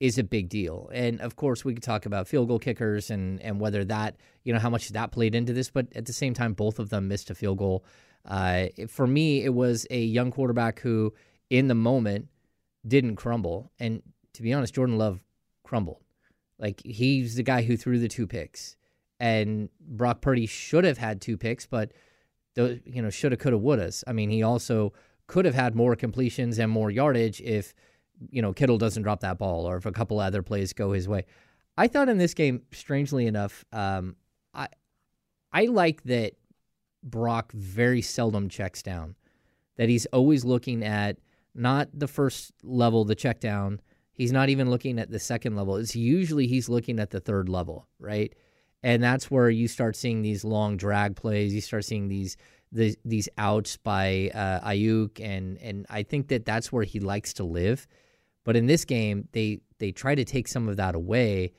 [0.00, 0.90] is a big deal.
[0.92, 4.52] And of course, we could talk about field goal kickers and and whether that, you
[4.52, 7.08] know, how much that played into this, but at the same time both of them
[7.08, 7.84] missed a field goal.
[8.24, 11.14] Uh, for me, it was a young quarterback who
[11.48, 12.28] in the moment
[12.86, 13.70] didn't crumble.
[13.78, 14.02] And
[14.34, 15.20] to be honest, Jordan Love
[15.64, 16.02] crumbled.
[16.58, 18.76] Like he's the guy who threw the two picks.
[19.18, 21.92] And Brock Purdy should have had two picks, but
[22.56, 24.02] the you know shoulda, coulda, wouldas.
[24.06, 24.92] I mean, he also
[25.28, 27.72] could have had more completions and more yardage if
[28.30, 31.06] you know Kittle doesn't drop that ball or if a couple other plays go his
[31.06, 31.24] way.
[31.76, 34.16] I thought in this game, strangely enough, um,
[34.52, 34.68] I
[35.52, 36.32] I like that
[37.04, 39.14] Brock very seldom checks down.
[39.76, 41.18] That he's always looking at
[41.54, 43.80] not the first level, the check down.
[44.12, 45.76] He's not even looking at the second level.
[45.76, 48.34] It's usually he's looking at the third level, right?
[48.86, 51.52] And that's where you start seeing these long drag plays.
[51.52, 52.36] You start seeing these
[52.70, 57.32] the, these outs by uh, Aiyuk, and and I think that that's where he likes
[57.34, 57.88] to live.
[58.44, 61.52] But in this game, they they try to take some of that away,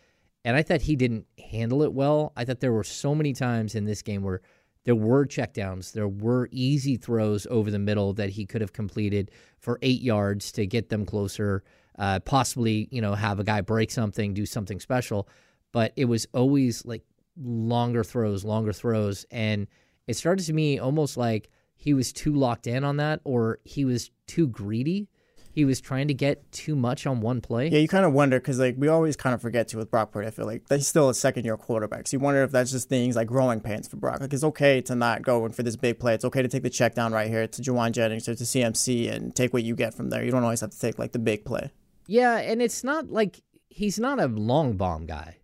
[0.45, 2.31] and I thought he didn't handle it well.
[2.37, 4.39] I thought there were so many times in this game where
[4.85, 9.31] there were checkdowns, there were easy throws over the middle that he could have completed
[9.59, 11.61] for eight yards to get them closer.
[11.99, 15.27] Uh, possibly, you know, have a guy break something, do something special.
[15.73, 17.03] But it was always like
[17.41, 19.25] longer throws, longer throws.
[19.31, 19.67] And
[20.07, 23.85] it started to me almost like he was too locked in on that or he
[23.85, 25.07] was too greedy.
[25.51, 27.67] He was trying to get too much on one play.
[27.69, 30.11] Yeah, you kind of wonder because like we always kind of forget to with Brock
[30.11, 30.27] Purdy.
[30.27, 32.07] I feel like he's still a second year quarterback.
[32.07, 34.21] So you wonder if that's just things like growing pains for Brock.
[34.21, 36.13] Like it's okay to not go in for this big play.
[36.13, 39.11] It's okay to take the check down right here to Jauan Jennings or to CMC
[39.11, 40.23] and take what you get from there.
[40.23, 41.71] You don't always have to take like the big play.
[42.05, 45.37] Yeah, and it's not like he's not a long bomb guy.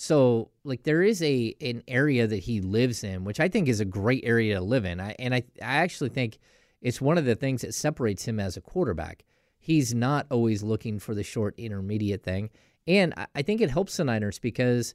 [0.00, 3.80] So like there is a an area that he lives in, which I think is
[3.80, 5.00] a great area to live in.
[5.00, 6.38] I, and I I actually think
[6.80, 9.24] it's one of the things that separates him as a quarterback.
[9.58, 12.50] He's not always looking for the short intermediate thing,
[12.86, 14.94] and I, I think it helps the Niners because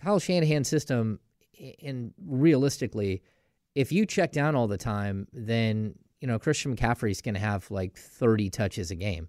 [0.00, 1.18] Kyle Shanahan's system,
[1.82, 3.24] and realistically,
[3.74, 7.68] if you check down all the time, then you know Christian McCaffrey's going to have
[7.72, 9.28] like 30 touches a game.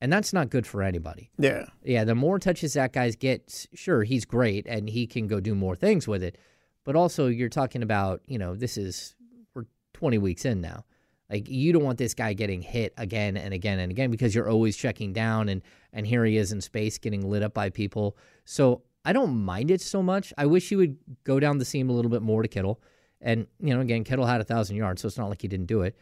[0.00, 1.30] And that's not good for anybody.
[1.38, 1.66] Yeah.
[1.82, 2.04] Yeah.
[2.04, 5.74] The more touches that guy gets, sure, he's great and he can go do more
[5.74, 6.38] things with it.
[6.84, 9.14] But also, you're talking about, you know, this is,
[9.54, 10.84] we're 20 weeks in now.
[11.28, 14.48] Like, you don't want this guy getting hit again and again and again because you're
[14.48, 18.16] always checking down and, and here he is in space getting lit up by people.
[18.44, 20.32] So I don't mind it so much.
[20.38, 22.80] I wish he would go down the seam a little bit more to Kittle.
[23.20, 25.66] And, you know, again, Kittle had a thousand yards, so it's not like he didn't
[25.66, 25.96] do it.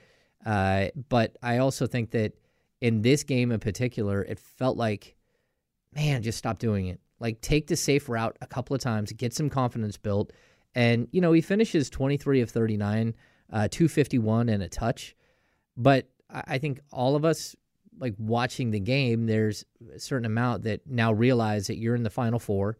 [0.45, 2.35] Uh, but I also think that
[2.81, 5.17] in this game in particular, it felt like,
[5.95, 7.01] man, just stop doing it.
[7.19, 10.33] Like take the safe route a couple of times, get some confidence built.
[10.75, 13.15] And, you know, he finishes 23 of 39,
[13.51, 15.17] uh, 251 and a touch.
[15.77, 17.57] But I think all of us,
[17.99, 19.65] like watching the game, there's
[19.95, 22.77] a certain amount that now realize that you're in the final four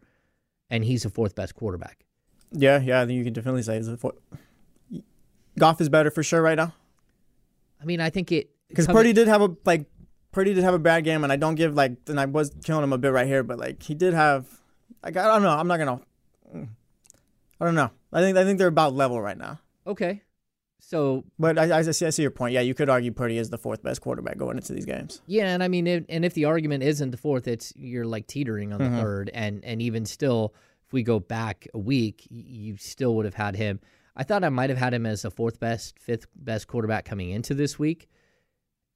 [0.69, 2.05] and he's the fourth best quarterback.
[2.51, 4.17] Yeah, yeah, I think you can definitely say he's the fourth.
[5.57, 6.73] Goff is better for sure right now.
[7.81, 9.85] I mean, I think it Because Purdy did have a like
[10.31, 12.83] Purdy did have a bad game, and I don't give like and I was killing
[12.83, 14.45] him a bit right here, but like he did have
[15.03, 15.49] like I don't know.
[15.49, 16.01] I'm not gonna.
[17.59, 17.91] I don't know.
[18.13, 19.59] I think I think they're about level right now.
[19.85, 20.21] Okay,
[20.79, 22.53] so But I, I see I see your point.
[22.53, 25.21] Yeah, you could argue Purdy is the fourth best quarterback going into these games.
[25.27, 28.27] yeah, and I mean, if, and if the argument isn't the fourth, it's you're like
[28.27, 29.01] teetering on the Mhm.
[29.01, 30.53] third, and and even still,
[30.85, 33.79] if we go back a week, you still would have had him.
[34.15, 37.29] I thought I might have had him as the fourth best, fifth best quarterback coming
[37.31, 38.09] into this week,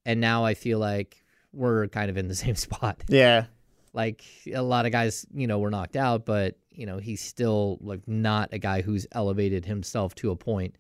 [0.06, 1.24] and now I feel like
[1.54, 3.04] we're kind of in the same spot.
[3.08, 3.46] Yeah.
[3.94, 4.24] Like
[4.54, 8.08] a lot of guys, you know, were knocked out, but you know he's still like
[8.08, 10.76] not a guy who's elevated himself to a point.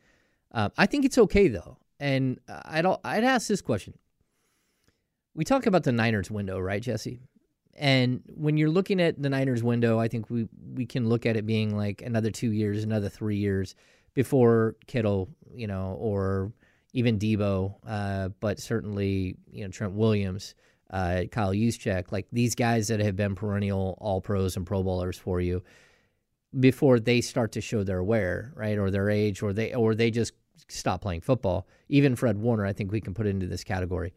[0.51, 3.93] Uh, I think it's okay though, and I'd I'd ask this question.
[5.33, 7.19] We talk about the Niners window, right, Jesse?
[7.77, 11.37] And when you're looking at the Niners window, I think we we can look at
[11.37, 13.75] it being like another two years, another three years
[14.13, 16.51] before Kittle, you know, or
[16.93, 20.55] even Deebo, uh, but certainly you know Trent Williams,
[20.91, 25.17] uh, Kyle Juszczyk, like these guys that have been perennial All Pros and Pro Bowlers
[25.17, 25.63] for you
[26.59, 30.11] before they start to show their wear, right, or their age, or they or they
[30.11, 30.33] just
[30.67, 31.67] stop playing football.
[31.89, 34.13] Even Fred Warner, I think we can put into this category.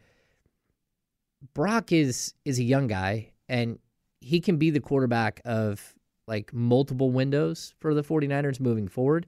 [1.52, 3.78] Brock is is a young guy and
[4.20, 5.94] he can be the quarterback of
[6.26, 9.26] like multiple windows for the 49ers moving forward.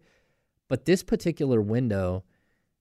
[0.68, 2.24] But this particular window,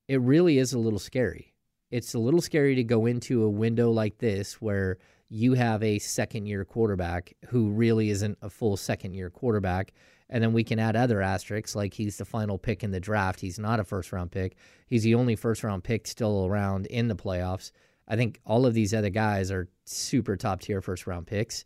[0.08, 1.54] it really is a little scary.
[1.92, 4.98] It's a little scary to go into a window like this where
[5.30, 9.94] you have a second year quarterback who really isn't a full second year quarterback.
[10.30, 13.40] And then we can add other asterisks like he's the final pick in the draft.
[13.40, 14.56] He's not a first round pick.
[14.88, 17.72] He's the only first round pick still around in the playoffs.
[18.08, 21.66] I think all of these other guys are super top tier first round picks.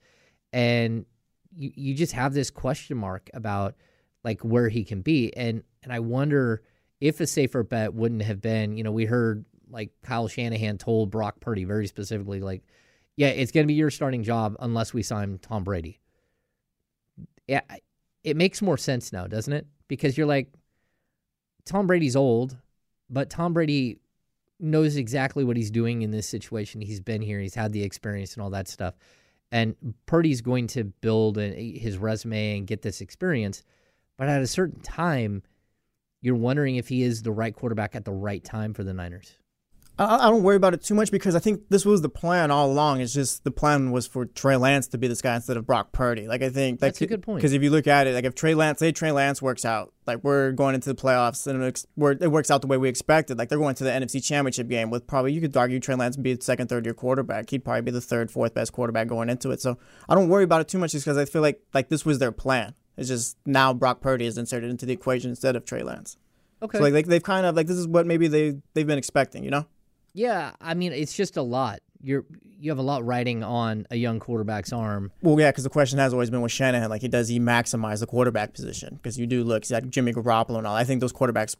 [0.51, 1.05] And
[1.53, 3.75] you, you just have this question mark about
[4.23, 5.35] like where he can be.
[5.35, 6.61] And and I wonder
[6.99, 11.11] if a safer bet wouldn't have been, you know, we heard like Kyle Shanahan told
[11.11, 12.63] Brock Purdy very specifically, like,
[13.15, 15.99] yeah, it's gonna be your starting job unless we sign Tom Brady.
[17.47, 17.61] Yeah,
[18.23, 19.65] it makes more sense now, doesn't it?
[19.87, 20.49] Because you're like,
[21.65, 22.57] Tom Brady's old,
[23.09, 23.99] but Tom Brady
[24.59, 26.81] knows exactly what he's doing in this situation.
[26.81, 28.95] He's been here, he's had the experience and all that stuff.
[29.51, 29.75] And
[30.05, 33.63] Purdy's going to build his resume and get this experience.
[34.17, 35.41] But at a certain time,
[36.21, 39.35] you're wondering if he is the right quarterback at the right time for the Niners.
[39.99, 42.51] I, I don't worry about it too much because I think this was the plan
[42.51, 43.01] all along.
[43.01, 45.91] It's just the plan was for Trey Lance to be this guy instead of Brock
[45.91, 46.27] Purdy.
[46.27, 47.37] Like I think That's a good point.
[47.37, 49.93] Because if you look at it, like if Trey Lance, say Trey Lance works out,
[50.07, 51.61] like we're going into the playoffs and
[52.21, 53.37] it works out the way we expected.
[53.37, 56.15] Like they're going to the NFC Championship game with probably you could argue Trey Lance
[56.15, 57.49] would be the second, third year quarterback.
[57.49, 59.61] He'd probably be the third, fourth best quarterback going into it.
[59.61, 62.05] So I don't worry about it too much, just because I feel like like this
[62.05, 62.73] was their plan.
[62.99, 66.17] It's just now Brock Purdy is inserted into the equation instead of Trey Lance.
[66.61, 66.77] Okay.
[66.77, 69.43] So like they, they've kind of like this is what maybe they they've been expecting,
[69.43, 69.65] you know.
[70.13, 71.79] yeah, I mean, it's just a lot.
[72.01, 72.25] You're
[72.61, 75.11] you have a lot riding on a young quarterback's arm.
[75.21, 78.01] Well, yeah, because the question has always been with Shanahan, like, he does he maximize
[78.01, 78.95] the quarterback position?
[78.95, 80.75] Because you do look, he's got Jimmy Garoppolo and all.
[80.75, 81.55] I think those quarterbacks.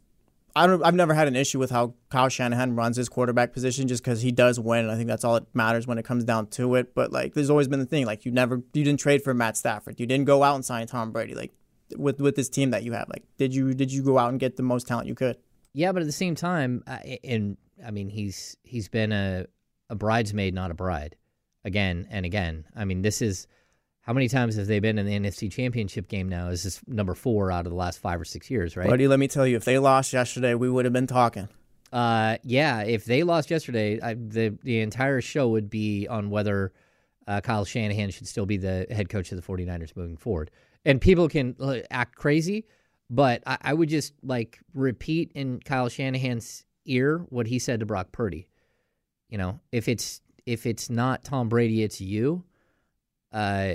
[0.56, 0.82] I don't.
[0.84, 4.20] I've never had an issue with how Kyle Shanahan runs his quarterback position, just because
[4.20, 4.80] he does win.
[4.80, 6.94] And I think that's all that matters when it comes down to it.
[6.94, 9.56] But like, there's always been the thing, like, you never, you didn't trade for Matt
[9.56, 11.52] Stafford, you didn't go out and sign Tom Brady, like,
[11.96, 13.08] with with this team that you have.
[13.08, 15.36] Like, did you did you go out and get the most talent you could?
[15.72, 19.46] Yeah, but at the same time, uh, and I mean, he's he's been a
[19.88, 21.16] a bridesmaid, not a bride,
[21.64, 22.66] again and again.
[22.74, 23.46] I mean, this is
[24.02, 26.48] how many times have they been in the NFC Championship game now?
[26.48, 28.88] Is this number four out of the last five or six years, right?
[28.88, 31.48] Buddy, let me tell you, if they lost yesterday, we would have been talking.
[31.92, 36.72] Uh, yeah, if they lost yesterday, I, the the entire show would be on whether
[37.26, 40.50] uh, Kyle Shanahan should still be the head coach of the 49ers moving forward.
[40.84, 42.66] And people can uh, act crazy,
[43.10, 47.86] but I, I would just like repeat in Kyle Shanahan's ear what he said to
[47.86, 48.48] Brock Purdy.
[49.28, 52.44] You know, if it's if it's not Tom Brady, it's you.
[53.32, 53.74] Uh,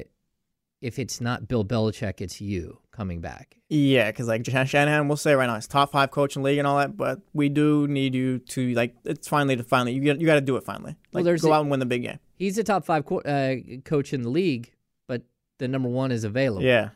[0.86, 3.58] if it's not Bill Belichick, it's you coming back.
[3.70, 6.46] Yeah, because like Shan- Shanahan will say right now, it's top five coach in the
[6.50, 9.94] league and all that, but we do need you to like it's finally to finally
[9.94, 10.96] you got you got to do it finally.
[11.12, 12.20] Well, Like there's go a- out and win the big game.
[12.36, 13.56] He's a top five co- uh,
[13.86, 14.74] coach in the league,
[15.08, 15.24] but
[15.58, 16.64] the number one is available.
[16.64, 16.90] Yeah,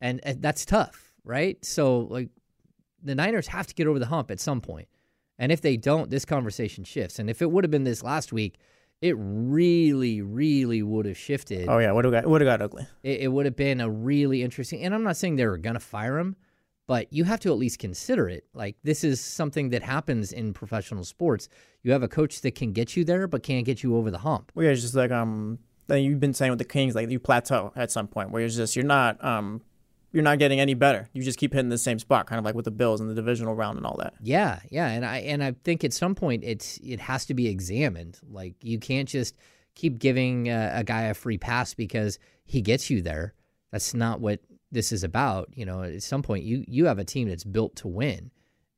[0.00, 1.62] and, and that's tough, right?
[1.64, 2.30] So like
[3.02, 4.88] the Niners have to get over the hump at some point,
[5.38, 7.18] and if they don't, this conversation shifts.
[7.20, 8.56] And if it would have been this last week,
[9.02, 11.68] it really, really would have shifted.
[11.68, 12.86] Oh yeah, would have got would have got ugly.
[13.02, 14.82] It, it would have been a really interesting.
[14.82, 16.36] And I'm not saying they were gonna fire him,
[16.86, 18.44] but you have to at least consider it.
[18.54, 21.48] Like this is something that happens in professional sports.
[21.82, 24.18] You have a coach that can get you there, but can't get you over the
[24.18, 24.50] hump.
[24.54, 27.72] Well, yeah, it's just like um, you've been saying with the Kings, like you plateau
[27.76, 29.60] at some point where you're just you're not um,
[30.16, 31.10] you're not getting any better.
[31.12, 33.14] You just keep hitting the same spot, kind of like with the Bills in the
[33.14, 34.14] divisional round and all that.
[34.22, 37.48] Yeah, yeah, and I and I think at some point it's it has to be
[37.48, 38.18] examined.
[38.26, 39.36] Like you can't just
[39.74, 43.34] keep giving a, a guy a free pass because he gets you there.
[43.72, 44.40] That's not what
[44.72, 45.50] this is about.
[45.52, 48.30] You know, at some point you you have a team that's built to win,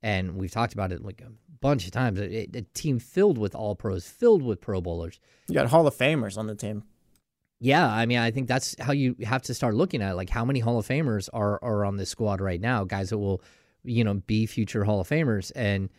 [0.03, 1.31] and we've talked about it like a
[1.61, 2.19] bunch of times.
[2.19, 5.21] A, a team filled with all pros, filled with Pro Bowlers.
[5.47, 6.83] You got Hall of Famers on the team.
[7.61, 10.15] Yeah, I mean, I think that's how you have to start looking at it.
[10.15, 12.85] Like, how many Hall of Famers are are on this squad right now?
[12.85, 13.43] Guys that will,
[13.85, 15.51] you know, be future Hall of Famers.
[15.57, 15.91] And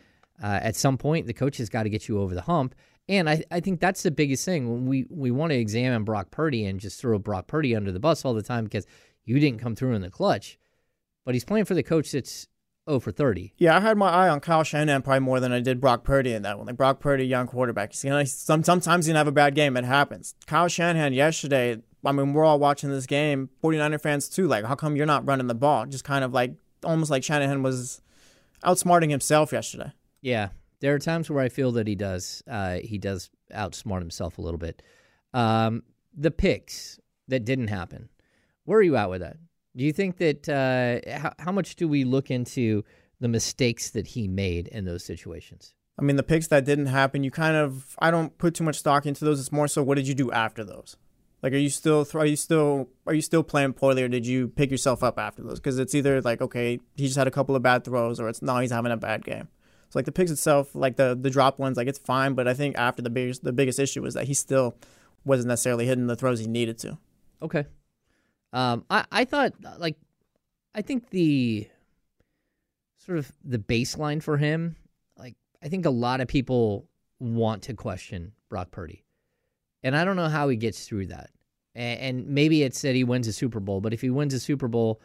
[0.42, 2.74] uh, at some point, the coach has got to get you over the hump.
[3.08, 6.64] And I, I think that's the biggest thing we we want to examine Brock Purdy
[6.64, 8.86] and just throw Brock Purdy under the bus all the time because
[9.24, 10.58] you didn't come through in the clutch.
[11.26, 12.48] But he's playing for the coach that's
[12.88, 13.52] 0 for 30.
[13.58, 16.32] Yeah, I had my eye on Kyle Shanahan probably more than I did Brock Purdy
[16.32, 16.66] in that one.
[16.66, 17.92] Like Brock Purdy, young quarterback.
[17.92, 19.76] He's gonna, some, sometimes he's gonna have a bad game.
[19.76, 20.34] It happens.
[20.46, 23.50] Kyle Shanahan yesterday, I mean, we're all watching this game.
[23.62, 24.46] 49er fans too.
[24.46, 25.86] Like, how come you're not running the ball?
[25.86, 26.54] Just kind of like
[26.84, 28.00] almost like Shanahan was
[28.64, 29.92] outsmarting himself yesterday.
[30.22, 30.48] Yeah,
[30.80, 32.42] there are times where I feel that he does.
[32.48, 34.82] Uh, he does outsmart himself a little bit.
[35.32, 35.82] Um,
[36.16, 38.08] the picks that didn't happen.
[38.64, 39.36] Where are you at with that?
[39.76, 42.84] Do you think that uh, how, how much do we look into
[43.20, 45.74] the mistakes that he made in those situations?
[45.98, 48.76] I mean, the picks that didn't happen, you kind of I don't put too much
[48.76, 49.38] stock into those.
[49.38, 50.96] It's more so what did you do after those?
[51.42, 54.48] Like, are you still are you still are you still playing poorly, or did you
[54.48, 55.60] pick yourself up after those?
[55.60, 58.42] Because it's either like okay, he just had a couple of bad throws, or it's
[58.42, 59.48] no, he's having a bad game.
[59.90, 62.34] So like the picks itself, like the the drop ones, like it's fine.
[62.34, 64.76] But I think after the biggest the biggest issue was that he still
[65.24, 66.98] wasn't necessarily hitting the throws he needed to.
[67.42, 67.66] Okay.
[68.52, 69.96] Um, I I thought like
[70.74, 71.68] I think the
[72.98, 74.76] sort of the baseline for him,
[75.16, 76.88] like I think a lot of people
[77.18, 79.04] want to question Brock Purdy,
[79.82, 81.30] and I don't know how he gets through that.
[81.74, 84.40] And, and maybe it's that he wins a Super Bowl, but if he wins a
[84.40, 85.00] Super Bowl,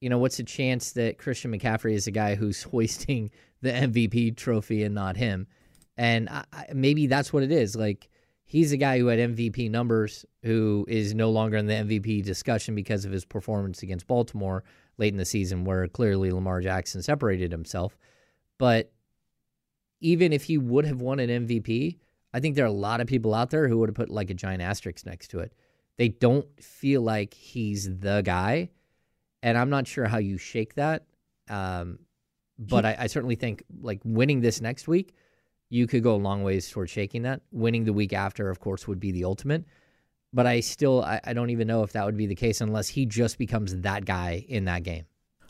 [0.00, 3.30] you know what's the chance that Christian McCaffrey is the guy who's hoisting
[3.62, 5.46] the MVP trophy and not him?
[5.96, 7.76] And I, I, maybe that's what it is.
[7.76, 8.08] Like
[8.54, 12.76] he's a guy who had MVP numbers, who is no longer in the MVP discussion
[12.76, 14.62] because of his performance against Baltimore
[14.96, 17.98] late in the season, where clearly Lamar Jackson separated himself.
[18.56, 18.92] But
[20.00, 21.98] even if he would have won an MVP,
[22.32, 24.30] I think there are a lot of people out there who would have put like
[24.30, 25.52] a giant asterisk next to it.
[25.98, 28.70] They don't feel like he's the guy.
[29.42, 31.06] And I'm not sure how you shake that.
[31.48, 31.98] Um,
[32.56, 35.12] but I, I certainly think like winning this next week
[35.74, 37.40] you could go a long ways towards shaking that.
[37.50, 39.64] Winning the week after, of course, would be the ultimate.
[40.32, 42.88] But I still, I, I don't even know if that would be the case unless
[42.88, 45.06] he just becomes that guy in that game.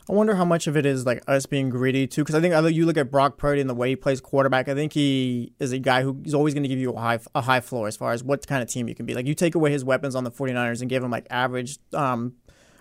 [0.09, 2.75] I wonder how much of it is like us being greedy too, because I think
[2.75, 4.67] you look at Brock Purdy and the way he plays quarterback.
[4.67, 7.19] I think he is a guy who is always going to give you a high
[7.33, 9.15] a high floor as far as what kind of team you can be.
[9.15, 12.33] Like you take away his weapons on the 49ers and give him like average um,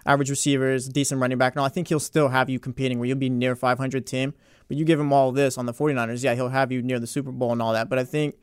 [0.07, 1.65] average receivers, decent running back, all.
[1.65, 4.35] I think he'll still have you competing where you'll be near 500 team.
[4.69, 7.07] But you give him all this on the 49ers, yeah, he'll have you near the
[7.07, 7.89] Super Bowl and all that.
[7.89, 8.37] But I think,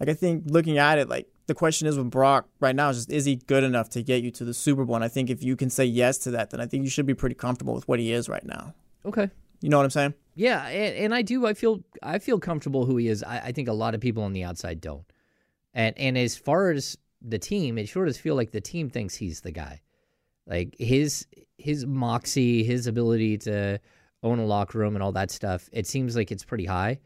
[0.00, 2.96] like, I think looking at it, like, the question is with Brock right now is
[2.96, 4.94] just, is he good enough to get you to the Super Bowl?
[4.94, 7.06] And I think if you can say yes to that, then I think you should
[7.06, 8.74] be pretty comfortable with what he is right now.
[9.04, 9.30] Okay.
[9.60, 10.14] You know what I'm saying?
[10.34, 11.46] Yeah, and, and I do.
[11.46, 13.24] I feel I feel comfortable who he is.
[13.24, 15.04] I, I think a lot of people on the outside don't.
[15.74, 19.16] And and as far as the team, it sure does feel like the team thinks
[19.16, 19.80] he's the guy.
[20.48, 21.26] Like his
[21.58, 23.78] his moxie, his ability to
[24.22, 26.98] own a locker room and all that stuff, it seems like it's pretty high.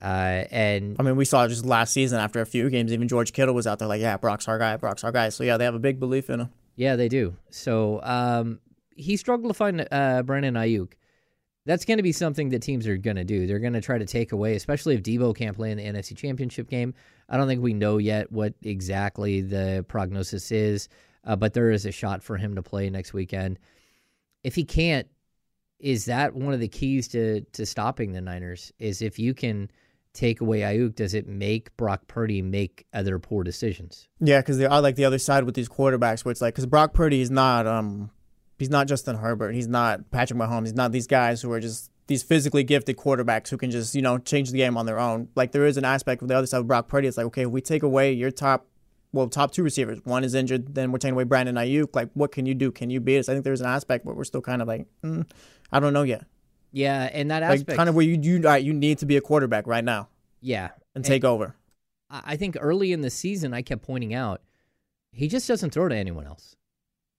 [0.00, 3.32] Uh, and I mean, we saw just last season after a few games, even George
[3.32, 4.76] Kittle was out there like, "Yeah, Brock's our guy.
[4.76, 6.50] Brock's our guy." So yeah, they have a big belief in him.
[6.76, 7.36] Yeah, they do.
[7.50, 8.60] So um,
[8.96, 10.92] he struggled to find uh, Brandon Aiyuk.
[11.66, 13.46] That's going to be something that teams are going to do.
[13.46, 16.14] They're going to try to take away, especially if Deebo can't play in the NFC
[16.14, 16.92] Championship game.
[17.30, 20.90] I don't think we know yet what exactly the prognosis is,
[21.24, 23.58] uh, but there is a shot for him to play next weekend.
[24.42, 25.08] If he can't,
[25.78, 28.72] is that one of the keys to to stopping the Niners?
[28.78, 29.70] Is if you can
[30.12, 34.08] take away Aiyuk, does it make Brock Purdy make other poor decisions?
[34.20, 36.94] Yeah, because I like the other side with these quarterbacks, where it's like because Brock
[36.94, 38.10] Purdy is not um
[38.58, 41.90] he's not Justin Herbert, he's not Patrick Mahomes, he's not these guys who are just
[42.06, 45.28] these physically gifted quarterbacks who can just you know change the game on their own.
[45.34, 47.08] Like there is an aspect of the other side of Brock Purdy.
[47.08, 48.66] It's like okay, if we take away your top
[49.14, 50.00] well, top two receivers.
[50.04, 51.94] One is injured, then we're taking away Brandon Aiyuk.
[51.94, 52.72] Like, what can you do?
[52.72, 53.28] Can you beat us?
[53.28, 55.24] I think there's an aspect where we're still kind of like, mm,
[55.70, 56.26] I don't know yet.
[56.72, 59.16] Yeah, and that aspect, like, kind of where you you uh, you need to be
[59.16, 60.08] a quarterback right now.
[60.40, 61.54] Yeah, and, and take over.
[62.10, 64.42] I think early in the season, I kept pointing out
[65.12, 66.56] he just doesn't throw to anyone else.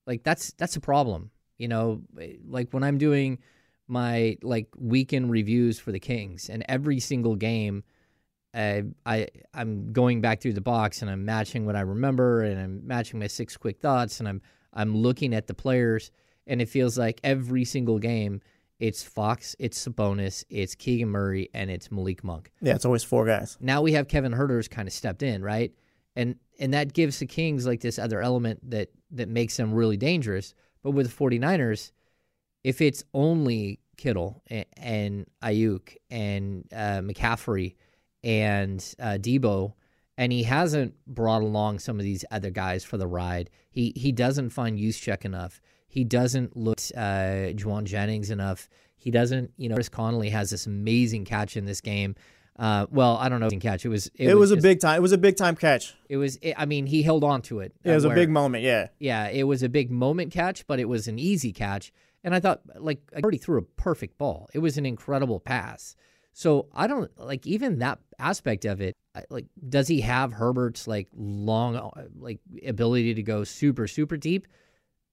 [0.05, 1.31] Like that's that's a problem.
[1.57, 2.01] You know,
[2.47, 3.39] like when I'm doing
[3.87, 7.83] my like weekend reviews for the Kings, and every single game
[8.55, 12.59] I, I I'm going back through the box and I'm matching what I remember and
[12.59, 14.41] I'm matching my six quick thoughts and I'm
[14.73, 16.11] I'm looking at the players
[16.47, 18.41] and it feels like every single game
[18.79, 22.51] it's Fox, it's Sabonis, it's Keegan Murray, and it's Malik Monk.
[22.61, 23.57] Yeah, it's always four guys.
[23.61, 25.73] Now we have Kevin Huerter's kind of stepped in, right?
[26.15, 29.97] And and that gives the Kings like this other element that that makes them really
[29.97, 30.53] dangerous.
[30.83, 31.91] But with the 49ers,
[32.63, 37.75] if it's only Kittle and, and Aiyuk and uh, McCaffrey
[38.25, 39.73] and uh, Deebo,
[40.17, 43.49] and he hasn't brought along some of these other guys for the ride.
[43.69, 45.61] He he doesn't find Juszczyk enough.
[45.87, 48.67] He doesn't look uh, Jauan Jennings enough.
[48.97, 52.15] He doesn't, you know, Chris Conley has this amazing catch in this game.
[52.57, 53.85] Uh, well, I don't know, catch.
[53.85, 54.07] It was.
[54.15, 54.97] It, it was, was, a big time.
[54.97, 55.93] It was a big time catch.
[56.09, 56.37] It was.
[56.37, 57.73] It, I mean, he held on to it.
[57.83, 58.63] It was where, a big moment.
[58.63, 58.87] Yeah.
[58.97, 61.91] Yeah, it was a big moment catch, but it was an easy catch.
[62.23, 64.49] And I thought, like, I already threw a perfect ball.
[64.53, 65.95] It was an incredible pass.
[66.37, 68.93] So I don't like even that aspect of it.
[69.29, 74.45] Like, does he have Herbert's like long, uh, like ability to go super, super deep?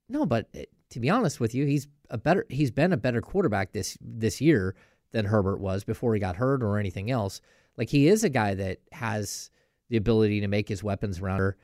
[0.09, 2.45] No, but it, to be honest with you, he's a better.
[2.49, 4.75] He's been a better quarterback this this year
[5.13, 7.41] than Herbert was before he got hurt or anything else.
[7.77, 9.53] Like he is a guy that has
[9.91, 11.57] the ability to make his weapons rounder,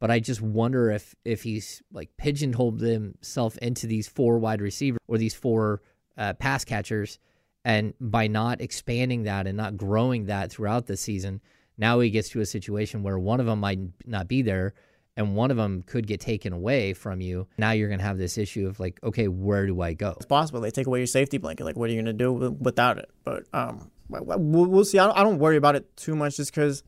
[0.00, 5.00] but I just wonder if if he's like pigeonholed himself into these four wide receivers
[5.06, 5.82] or these four
[6.16, 7.18] uh, pass catchers,
[7.64, 11.40] and by not expanding that and not growing that throughout the season,
[11.78, 14.74] now he gets to a situation where one of them might not be there
[15.16, 17.46] and one of them could get taken away from you.
[17.58, 20.10] Now you're going to have this issue of like, okay, where do I go?
[20.16, 21.64] It's possible they take away your safety blanket.
[21.64, 23.10] Like, what are you going to do without it?
[23.24, 24.98] But um, we'll, see.
[24.98, 26.82] I don't, I don't worry about it too much just because,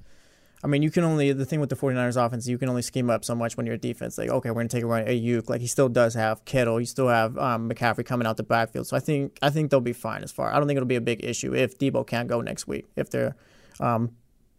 [0.62, 3.10] I mean, you can only, the thing with the 49ers offense, you can only scheme
[3.10, 4.16] up so much when you're a defense.
[4.16, 5.50] Like, okay, we're going to take a run at Aiyuk.
[5.50, 6.80] Like, he still does have Kittle.
[6.80, 8.86] You still have um, McCaffrey coming out the backfield.
[8.86, 10.52] So I think I think they'll be fine as far.
[10.52, 13.10] I don't think it'll be a big issue if Deebo can't go next week, if
[13.10, 13.36] they're
[13.80, 14.12] um,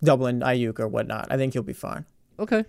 [0.03, 1.27] doubling Aiyuk or whatnot.
[1.31, 2.05] I think he'll be fine.
[2.37, 2.65] Okay.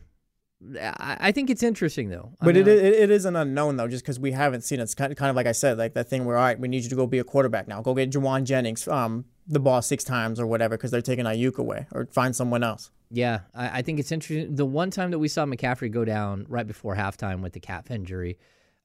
[0.89, 2.33] I think it's interesting though.
[2.41, 4.85] But mean, it, it, it is an unknown though, just because we haven't seen it.
[4.85, 6.67] It's kind of, kind of like I said, like that thing where all right, we
[6.67, 7.83] need you to go be a quarterback now.
[7.83, 11.59] Go get Jauan Jennings um, the ball six times or whatever because they're taking Aiyuk
[11.59, 12.91] away or find someone else.
[13.11, 14.55] Yeah, I, I, think it's interesting.
[14.55, 17.91] The one time that we saw McCaffrey go down right before halftime with the calf
[17.91, 18.39] injury,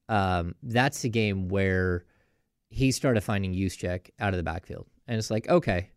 [0.08, 2.04] um, that's the game where
[2.68, 5.90] he started finding Juszczyk out of the backfield, and it's like okay,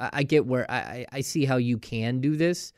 [0.00, 2.72] I, I get where I, I see how you can do this,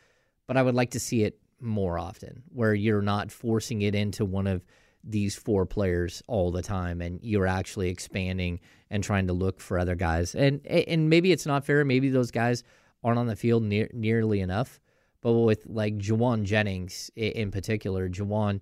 [0.46, 4.24] but I would like to see it more often, where you're not forcing it into
[4.24, 4.64] one of
[5.05, 9.78] these four players all the time, and you're actually expanding and trying to look for
[9.78, 10.34] other guys.
[10.34, 11.84] And and maybe it's not fair.
[11.84, 12.64] Maybe those guys
[13.05, 14.80] aren't on the field near, nearly enough.
[15.21, 18.61] But with like Jauan Jennings in particular, Jauan,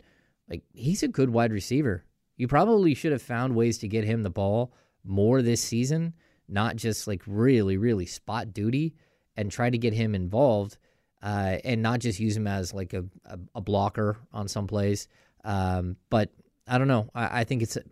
[0.48, 2.04] like he's a good wide receiver.
[2.36, 6.14] You probably should have found ways to get him the ball more this season,
[6.48, 8.94] not just like really, really spot duty,
[9.36, 10.78] and try to get him involved
[11.22, 15.08] uh, and not just use him as like a, a, a blocker on some plays.
[15.44, 16.30] Um, but
[16.66, 17.10] I don't know.
[17.14, 17.82] I, I think it's a,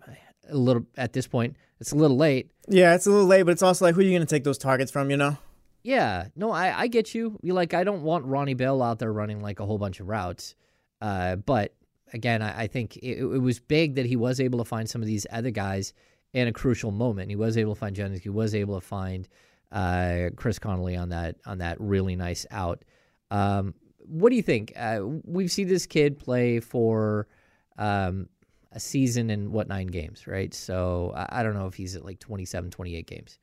[0.50, 1.56] a, little at this point.
[1.80, 2.50] It's a little late.
[2.68, 4.44] Yeah, it's a little late, but it's also like who are you going to take
[4.44, 5.10] those targets from?
[5.10, 5.38] You know.
[5.84, 7.38] Yeah, no, I, I get you.
[7.42, 10.08] You like I don't want Ronnie Bell out there running like a whole bunch of
[10.08, 10.54] routes.
[11.00, 11.74] Uh, but
[12.14, 15.02] again, I, I think it, it, was big that he was able to find some
[15.02, 15.92] of these other guys
[16.32, 17.28] in a crucial moment.
[17.28, 18.22] He was able to find Jennings.
[18.22, 19.28] He was able to find
[19.72, 22.82] uh, Chris Conley on that on that really nice out.
[23.30, 24.72] Um, what do you think?
[24.76, 27.28] Uh, we've seen this kid play for
[27.76, 28.28] um,
[28.72, 30.54] a season and what nine games, right?
[30.54, 33.38] So I, I don't know if he's at like 27, 28 games.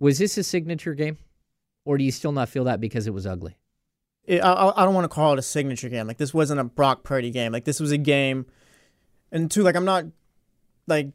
[0.00, 1.16] Was this a signature game,
[1.88, 3.56] or do you still not feel that because it was ugly?
[4.24, 6.06] It, I, I don't want to call it a signature game.
[6.06, 7.50] Like this wasn't a Brock Purdy game.
[7.50, 8.44] Like this was a game,
[9.32, 10.04] and two, like I'm not
[10.86, 11.12] like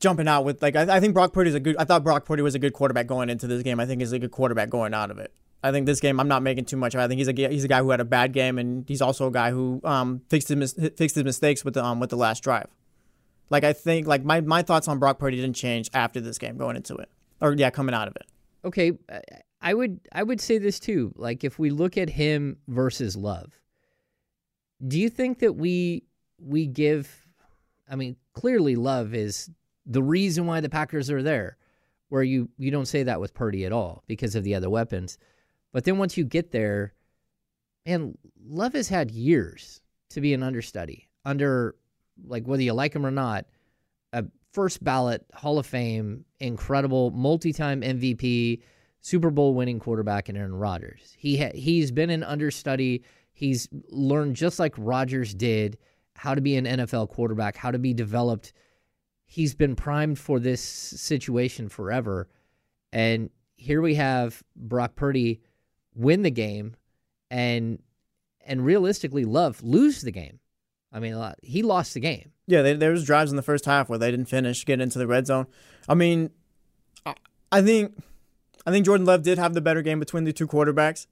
[0.00, 1.76] jumping out with like I, I think Brock Purdy is a good.
[1.78, 3.78] I thought Brock Purdy was a good quarterback going into this game.
[3.78, 5.30] I think he's a good quarterback going out of it.
[5.62, 7.00] I think this game I'm not making too much of.
[7.00, 9.26] I think he's a he's a guy who had a bad game, and he's also
[9.26, 12.42] a guy who um, fixed his fixed his mistakes with the um, with the last
[12.42, 12.68] drive.
[13.50, 16.56] Like I think like my my thoughts on Brock Purdy didn't change after this game
[16.56, 17.10] going into it,
[17.42, 18.24] or yeah, coming out of it.
[18.64, 18.92] Okay,
[19.68, 21.12] I would I would say this too.
[21.14, 23.60] Like if we look at him versus Love,
[24.86, 26.04] do you think that we
[26.38, 27.26] we give?
[27.86, 29.50] I mean, clearly Love is
[29.84, 31.58] the reason why the Packers are there.
[32.08, 35.18] Where you you don't say that with Purdy at all because of the other weapons.
[35.70, 36.94] But then once you get there,
[37.84, 41.74] and Love has had years to be an understudy under,
[42.24, 43.44] like, whether you like him or not,
[44.14, 48.62] a first ballot Hall of Fame, incredible multi time MVP,
[49.00, 51.14] Super Bowl winning quarterback in Aaron Rodgers.
[51.16, 53.02] He ha- he's been an understudy.
[53.32, 55.78] He's learned just like Rodgers did
[56.14, 58.52] how to be an NFL quarterback, how to be developed.
[59.24, 62.28] He's been primed for this situation forever.
[62.92, 65.40] And here we have Brock Purdy
[65.94, 66.74] win the game
[67.30, 67.80] and
[68.44, 70.40] and realistically love lose the game.
[70.92, 72.32] I mean, he lost the game.
[72.46, 74.98] Yeah, they, there was drives in the first half where they didn't finish, get into
[74.98, 75.46] the red zone.
[75.86, 76.30] I mean,
[77.04, 77.14] I,
[77.52, 77.94] I think
[78.68, 81.06] I think Jordan Love did have the better game between the two quarterbacks,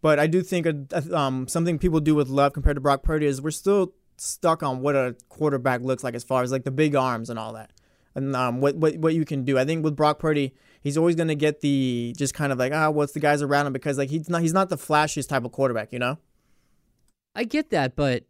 [0.00, 0.66] but I do think
[1.12, 4.80] um, something people do with Love compared to Brock Purdy is we're still stuck on
[4.80, 7.70] what a quarterback looks like as far as like the big arms and all that,
[8.16, 9.60] and um, what what what you can do.
[9.60, 12.72] I think with Brock Purdy, he's always going to get the just kind of like
[12.72, 15.44] ah, what's the guys around him because like he's not he's not the flashiest type
[15.44, 16.18] of quarterback, you know.
[17.36, 18.24] I get that, but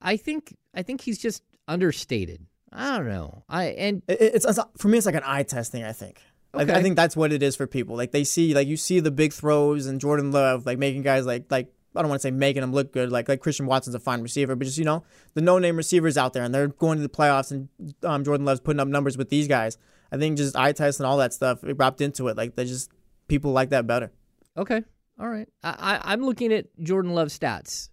[0.00, 2.46] I think I think he's just understated.
[2.72, 3.42] I don't know.
[3.48, 5.82] I and it, it's, it's, for me, it's like an eye test thing.
[5.82, 6.20] I think.
[6.54, 6.72] Okay.
[6.72, 7.96] I, I, think that's what it is for people.
[7.96, 11.24] Like they see, like you see the big throws and Jordan Love, like making guys
[11.24, 13.10] like like I don't want to say making them look good.
[13.10, 16.16] Like like Christian Watson's a fine receiver, but just you know the no name receivers
[16.16, 17.68] out there and they're going to the playoffs and
[18.04, 19.78] um, Jordan Love's putting up numbers with these guys.
[20.12, 22.36] I think just eye test and all that stuff it wrapped into it.
[22.36, 22.90] Like they just
[23.28, 24.10] people like that better.
[24.56, 24.82] Okay,
[25.20, 25.48] all right.
[25.62, 27.90] I, I I'm looking at Jordan Love's stats.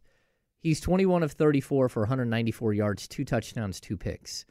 [0.61, 4.45] He's 21 of 34 for 194 yards, two touchdowns, two picks.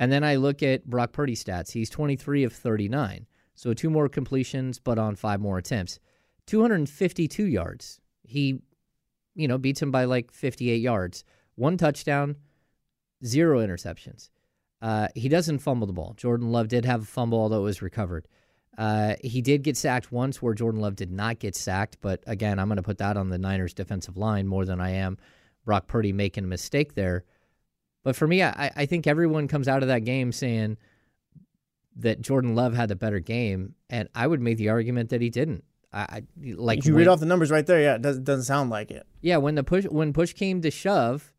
[0.00, 1.72] And then I look at Brock Purdy stats.
[1.72, 3.26] He's 23 of 39.
[3.54, 6.00] So two more completions, but on five more attempts.
[6.46, 8.00] 252 yards.
[8.22, 8.62] He,
[9.34, 11.22] you know, beats him by like 58 yards.
[11.54, 12.36] One touchdown,
[13.22, 14.30] zero interceptions.
[14.80, 16.14] Uh, he doesn't fumble the ball.
[16.16, 18.26] Jordan Love did have a fumble, although it was recovered.
[18.78, 22.58] Uh, he did get sacked once where Jordan Love did not get sacked, but again,
[22.58, 25.18] I'm going to put that on the Niners defensive line more than I am
[25.66, 27.24] Brock Purdy making a mistake there.
[28.02, 30.78] But for me, I, I think everyone comes out of that game saying
[31.96, 35.30] that Jordan Love had the better game, and I would make the argument that he
[35.30, 35.64] didn't.
[35.92, 37.80] I, like you read off the numbers right there.
[37.80, 39.04] Yeah, it doesn't, doesn't sound like it.
[39.22, 41.32] Yeah, when the push when push came to shove,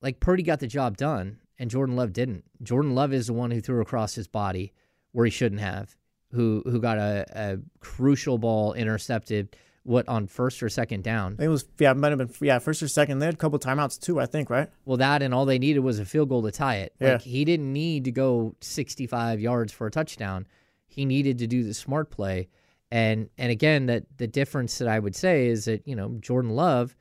[0.00, 2.44] like Purdy got the job done, and Jordan Love didn't.
[2.62, 4.72] Jordan Love is the one who threw across his body
[5.10, 5.96] where he shouldn't have
[6.30, 9.56] who who got a, a crucial ball intercepted.
[9.86, 11.36] What on first or second down?
[11.38, 13.20] It was yeah, it might have been yeah, first or second.
[13.20, 14.68] They had a couple timeouts too, I think, right?
[14.84, 16.92] Well, that and all they needed was a field goal to tie it.
[16.98, 17.12] Yeah.
[17.12, 20.46] Like he didn't need to go 65 yards for a touchdown.
[20.86, 22.48] He needed to do the smart play.
[22.90, 26.50] And and again, that the difference that I would say is that you know Jordan
[26.50, 26.96] Love,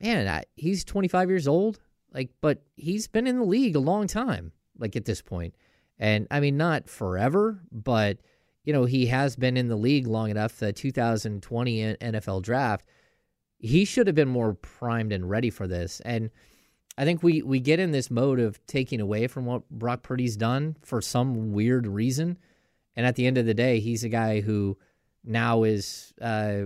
[0.00, 1.78] man, I, he's 25 years old,
[2.12, 5.54] like, but he's been in the league a long time, like at this point.
[5.98, 8.18] And I mean, not forever, but
[8.64, 10.58] you know, he has been in the league long enough.
[10.58, 12.84] The 2020 NFL draft,
[13.58, 16.00] he should have been more primed and ready for this.
[16.04, 16.30] And
[16.98, 20.36] I think we we get in this mode of taking away from what Brock Purdy's
[20.36, 22.38] done for some weird reason.
[22.96, 24.76] And at the end of the day, he's a guy who
[25.24, 26.64] now is uh,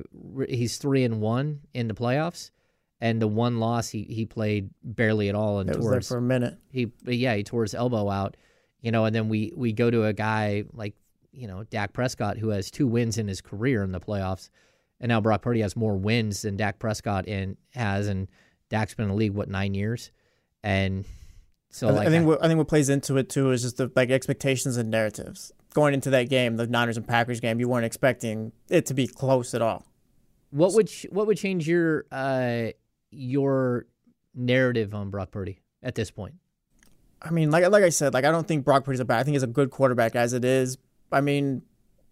[0.48, 2.50] he's three and one in the playoffs,
[3.00, 6.22] and the one loss he, he played barely at all and it tore for a
[6.22, 6.58] minute.
[6.70, 8.36] He yeah he tore his elbow out,
[8.80, 10.94] you know, and then we we go to a guy like
[11.34, 14.48] you know, Dak Prescott, who has two wins in his career in the playoffs,
[15.00, 18.28] and now Brock Purdy has more wins than Dak Prescott in, has, and
[18.70, 20.10] Dak's been in the league what nine years,
[20.62, 21.04] and
[21.70, 23.78] so I, like, I think what, I think what plays into it too is just
[23.78, 27.58] the like expectations and narratives going into that game, the Niners and Packers game.
[27.60, 29.84] You weren't expecting it to be close at all.
[30.50, 32.68] What would what would change your uh,
[33.10, 33.86] your
[34.34, 36.34] narrative on Brock Purdy at this point?
[37.20, 39.18] I mean, like like I said, like I don't think Brock Purdy's a bad.
[39.18, 40.78] I think he's a good quarterback as it is,
[41.14, 41.62] I mean,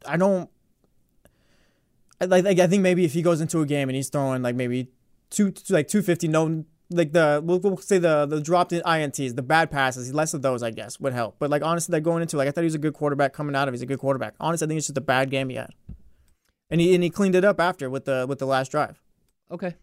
[0.07, 0.49] I don't.
[2.21, 4.55] I, like, I think maybe if he goes into a game and he's throwing like
[4.55, 4.89] maybe
[5.31, 9.35] two, like two fifty, no, like the we'll, we'll, say the the dropped in ints,
[9.35, 11.37] the bad passes, less of those, I guess, would help.
[11.39, 13.57] But like honestly, like going into like I thought he was a good quarterback coming
[13.57, 13.75] out of.
[13.75, 14.35] He's a good quarterback.
[14.39, 15.71] Honestly, I think it's just a bad game he had,
[16.71, 19.01] and he and he cleaned it up after with the with the last drive.
[19.51, 19.75] Okay,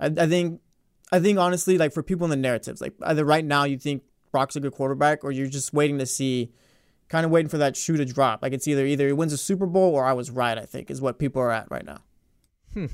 [0.00, 0.60] I, I think
[1.12, 4.02] I think honestly, like for people in the narratives, like either right now you think
[4.32, 6.52] Brock's a good quarterback, or you're just waiting to see
[7.08, 8.42] kind of waiting for that shoe to drop.
[8.42, 10.56] Like it's either either he wins a Super Bowl or I was right.
[10.56, 11.98] I think is what people are at right now.
[12.72, 12.86] Hmm.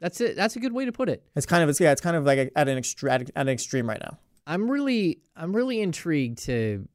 [0.00, 0.36] That's it.
[0.36, 1.24] That's a good way to put it.
[1.34, 1.92] It's kind of it's yeah.
[1.92, 4.18] It's kind of like at an extreme at an extreme right now.
[4.46, 6.86] I'm really I'm really intrigued to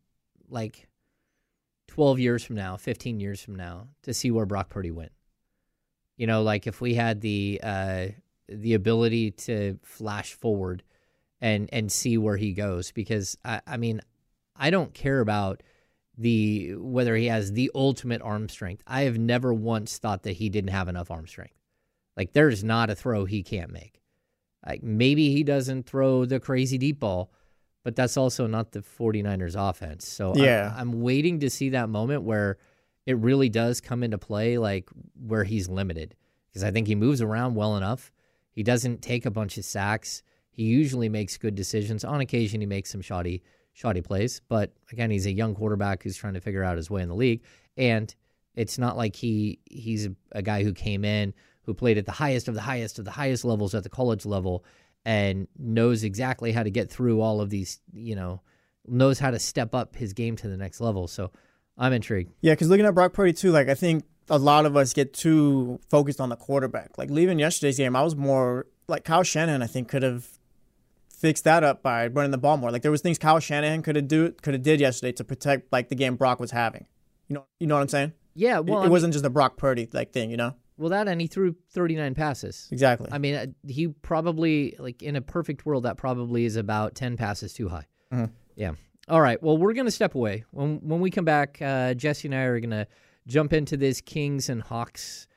[0.49, 0.88] like
[1.88, 5.12] 12 years from now, 15 years from now, to see where Brock Purdy went.
[6.16, 8.07] You know, like if we had the uh,
[8.47, 10.84] the ability to flash forward
[11.41, 14.01] and and see where he goes, because I, I mean,
[14.55, 15.64] I don't care about
[16.22, 18.84] the whether he has the ultimate arm strength.
[18.86, 21.58] I have never once thought that he didn't have enough arm strength.
[22.16, 24.02] Like there's not a throw he can't make.
[24.66, 27.32] Like maybe he doesn't throw the crazy deep ball,
[27.84, 30.08] but that's also not the 49ers offense.
[30.08, 30.74] So yeah.
[30.76, 32.58] I'm, I'm waiting to see that moment where
[33.06, 36.16] it really does come into play like where he's limited
[36.50, 38.12] because I think he moves around well enough.
[38.52, 40.22] He doesn't take a bunch of sacks.
[40.52, 42.04] He usually makes good decisions.
[42.04, 43.42] On occasion he makes some shoddy
[43.74, 44.42] shoddy plays.
[44.48, 47.16] But again, he's a young quarterback who's trying to figure out his way in the
[47.16, 47.44] league,
[47.78, 48.14] and
[48.56, 52.48] it's not like he he's a guy who came in who played at the highest
[52.48, 54.66] of the highest of the highest levels at the college level
[55.06, 58.42] and knows exactly how to get through all of these you know
[58.88, 61.08] knows how to step up his game to the next level.
[61.08, 61.32] So
[61.78, 62.34] I'm intrigued.
[62.42, 65.14] Yeah, because looking at Brock Purdy too, like I think a lot of us get
[65.14, 66.98] too focused on the quarterback.
[66.98, 70.28] Like leaving yesterday's game, I was more like Kyle Shanahan, I think could have
[71.22, 72.72] fixed that up by running the ball more.
[72.72, 75.72] Like there was things Kyle Shanahan could have do could have did yesterday to protect
[75.72, 76.86] like the game Brock was having.
[77.28, 78.14] You know, you know what I'm saying?
[78.34, 80.32] Yeah, well, it, it mean- wasn't just a Brock Purdy like thing.
[80.32, 80.56] You know?
[80.78, 82.68] well that and he threw 39 passes.
[82.72, 83.08] Exactly.
[83.12, 87.18] I mean, uh, he probably like in a perfect world that probably is about 10
[87.18, 87.86] passes too high.
[88.56, 88.72] Yeah.
[89.08, 89.42] All right.
[89.42, 90.44] Well, we're going to step away.
[90.52, 92.88] When when we come back, uh, Jesse and I are going to
[93.28, 95.28] jump into this Kings and Hawks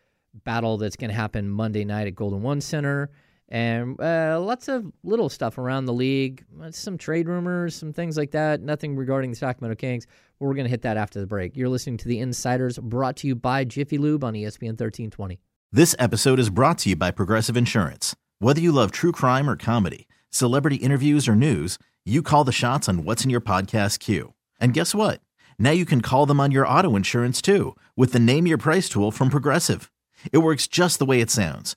[0.44, 3.10] battle that's going to happen Monday night at Golden One Center.
[3.48, 8.16] And uh, lots of little stuff around the league, uh, some trade rumors, some things
[8.16, 8.62] like that.
[8.62, 10.06] Nothing regarding the Sacramento Kings.
[10.40, 11.56] We're going to hit that after the break.
[11.56, 15.38] You're listening to the Insiders, brought to you by Jiffy Lube on ESPN 1320.
[15.70, 18.16] This episode is brought to you by Progressive Insurance.
[18.38, 22.88] Whether you love true crime or comedy, celebrity interviews or news, you call the shots
[22.88, 24.34] on what's in your podcast queue.
[24.60, 25.20] And guess what?
[25.58, 28.88] Now you can call them on your auto insurance too with the Name Your Price
[28.88, 29.90] tool from Progressive.
[30.32, 31.76] It works just the way it sounds.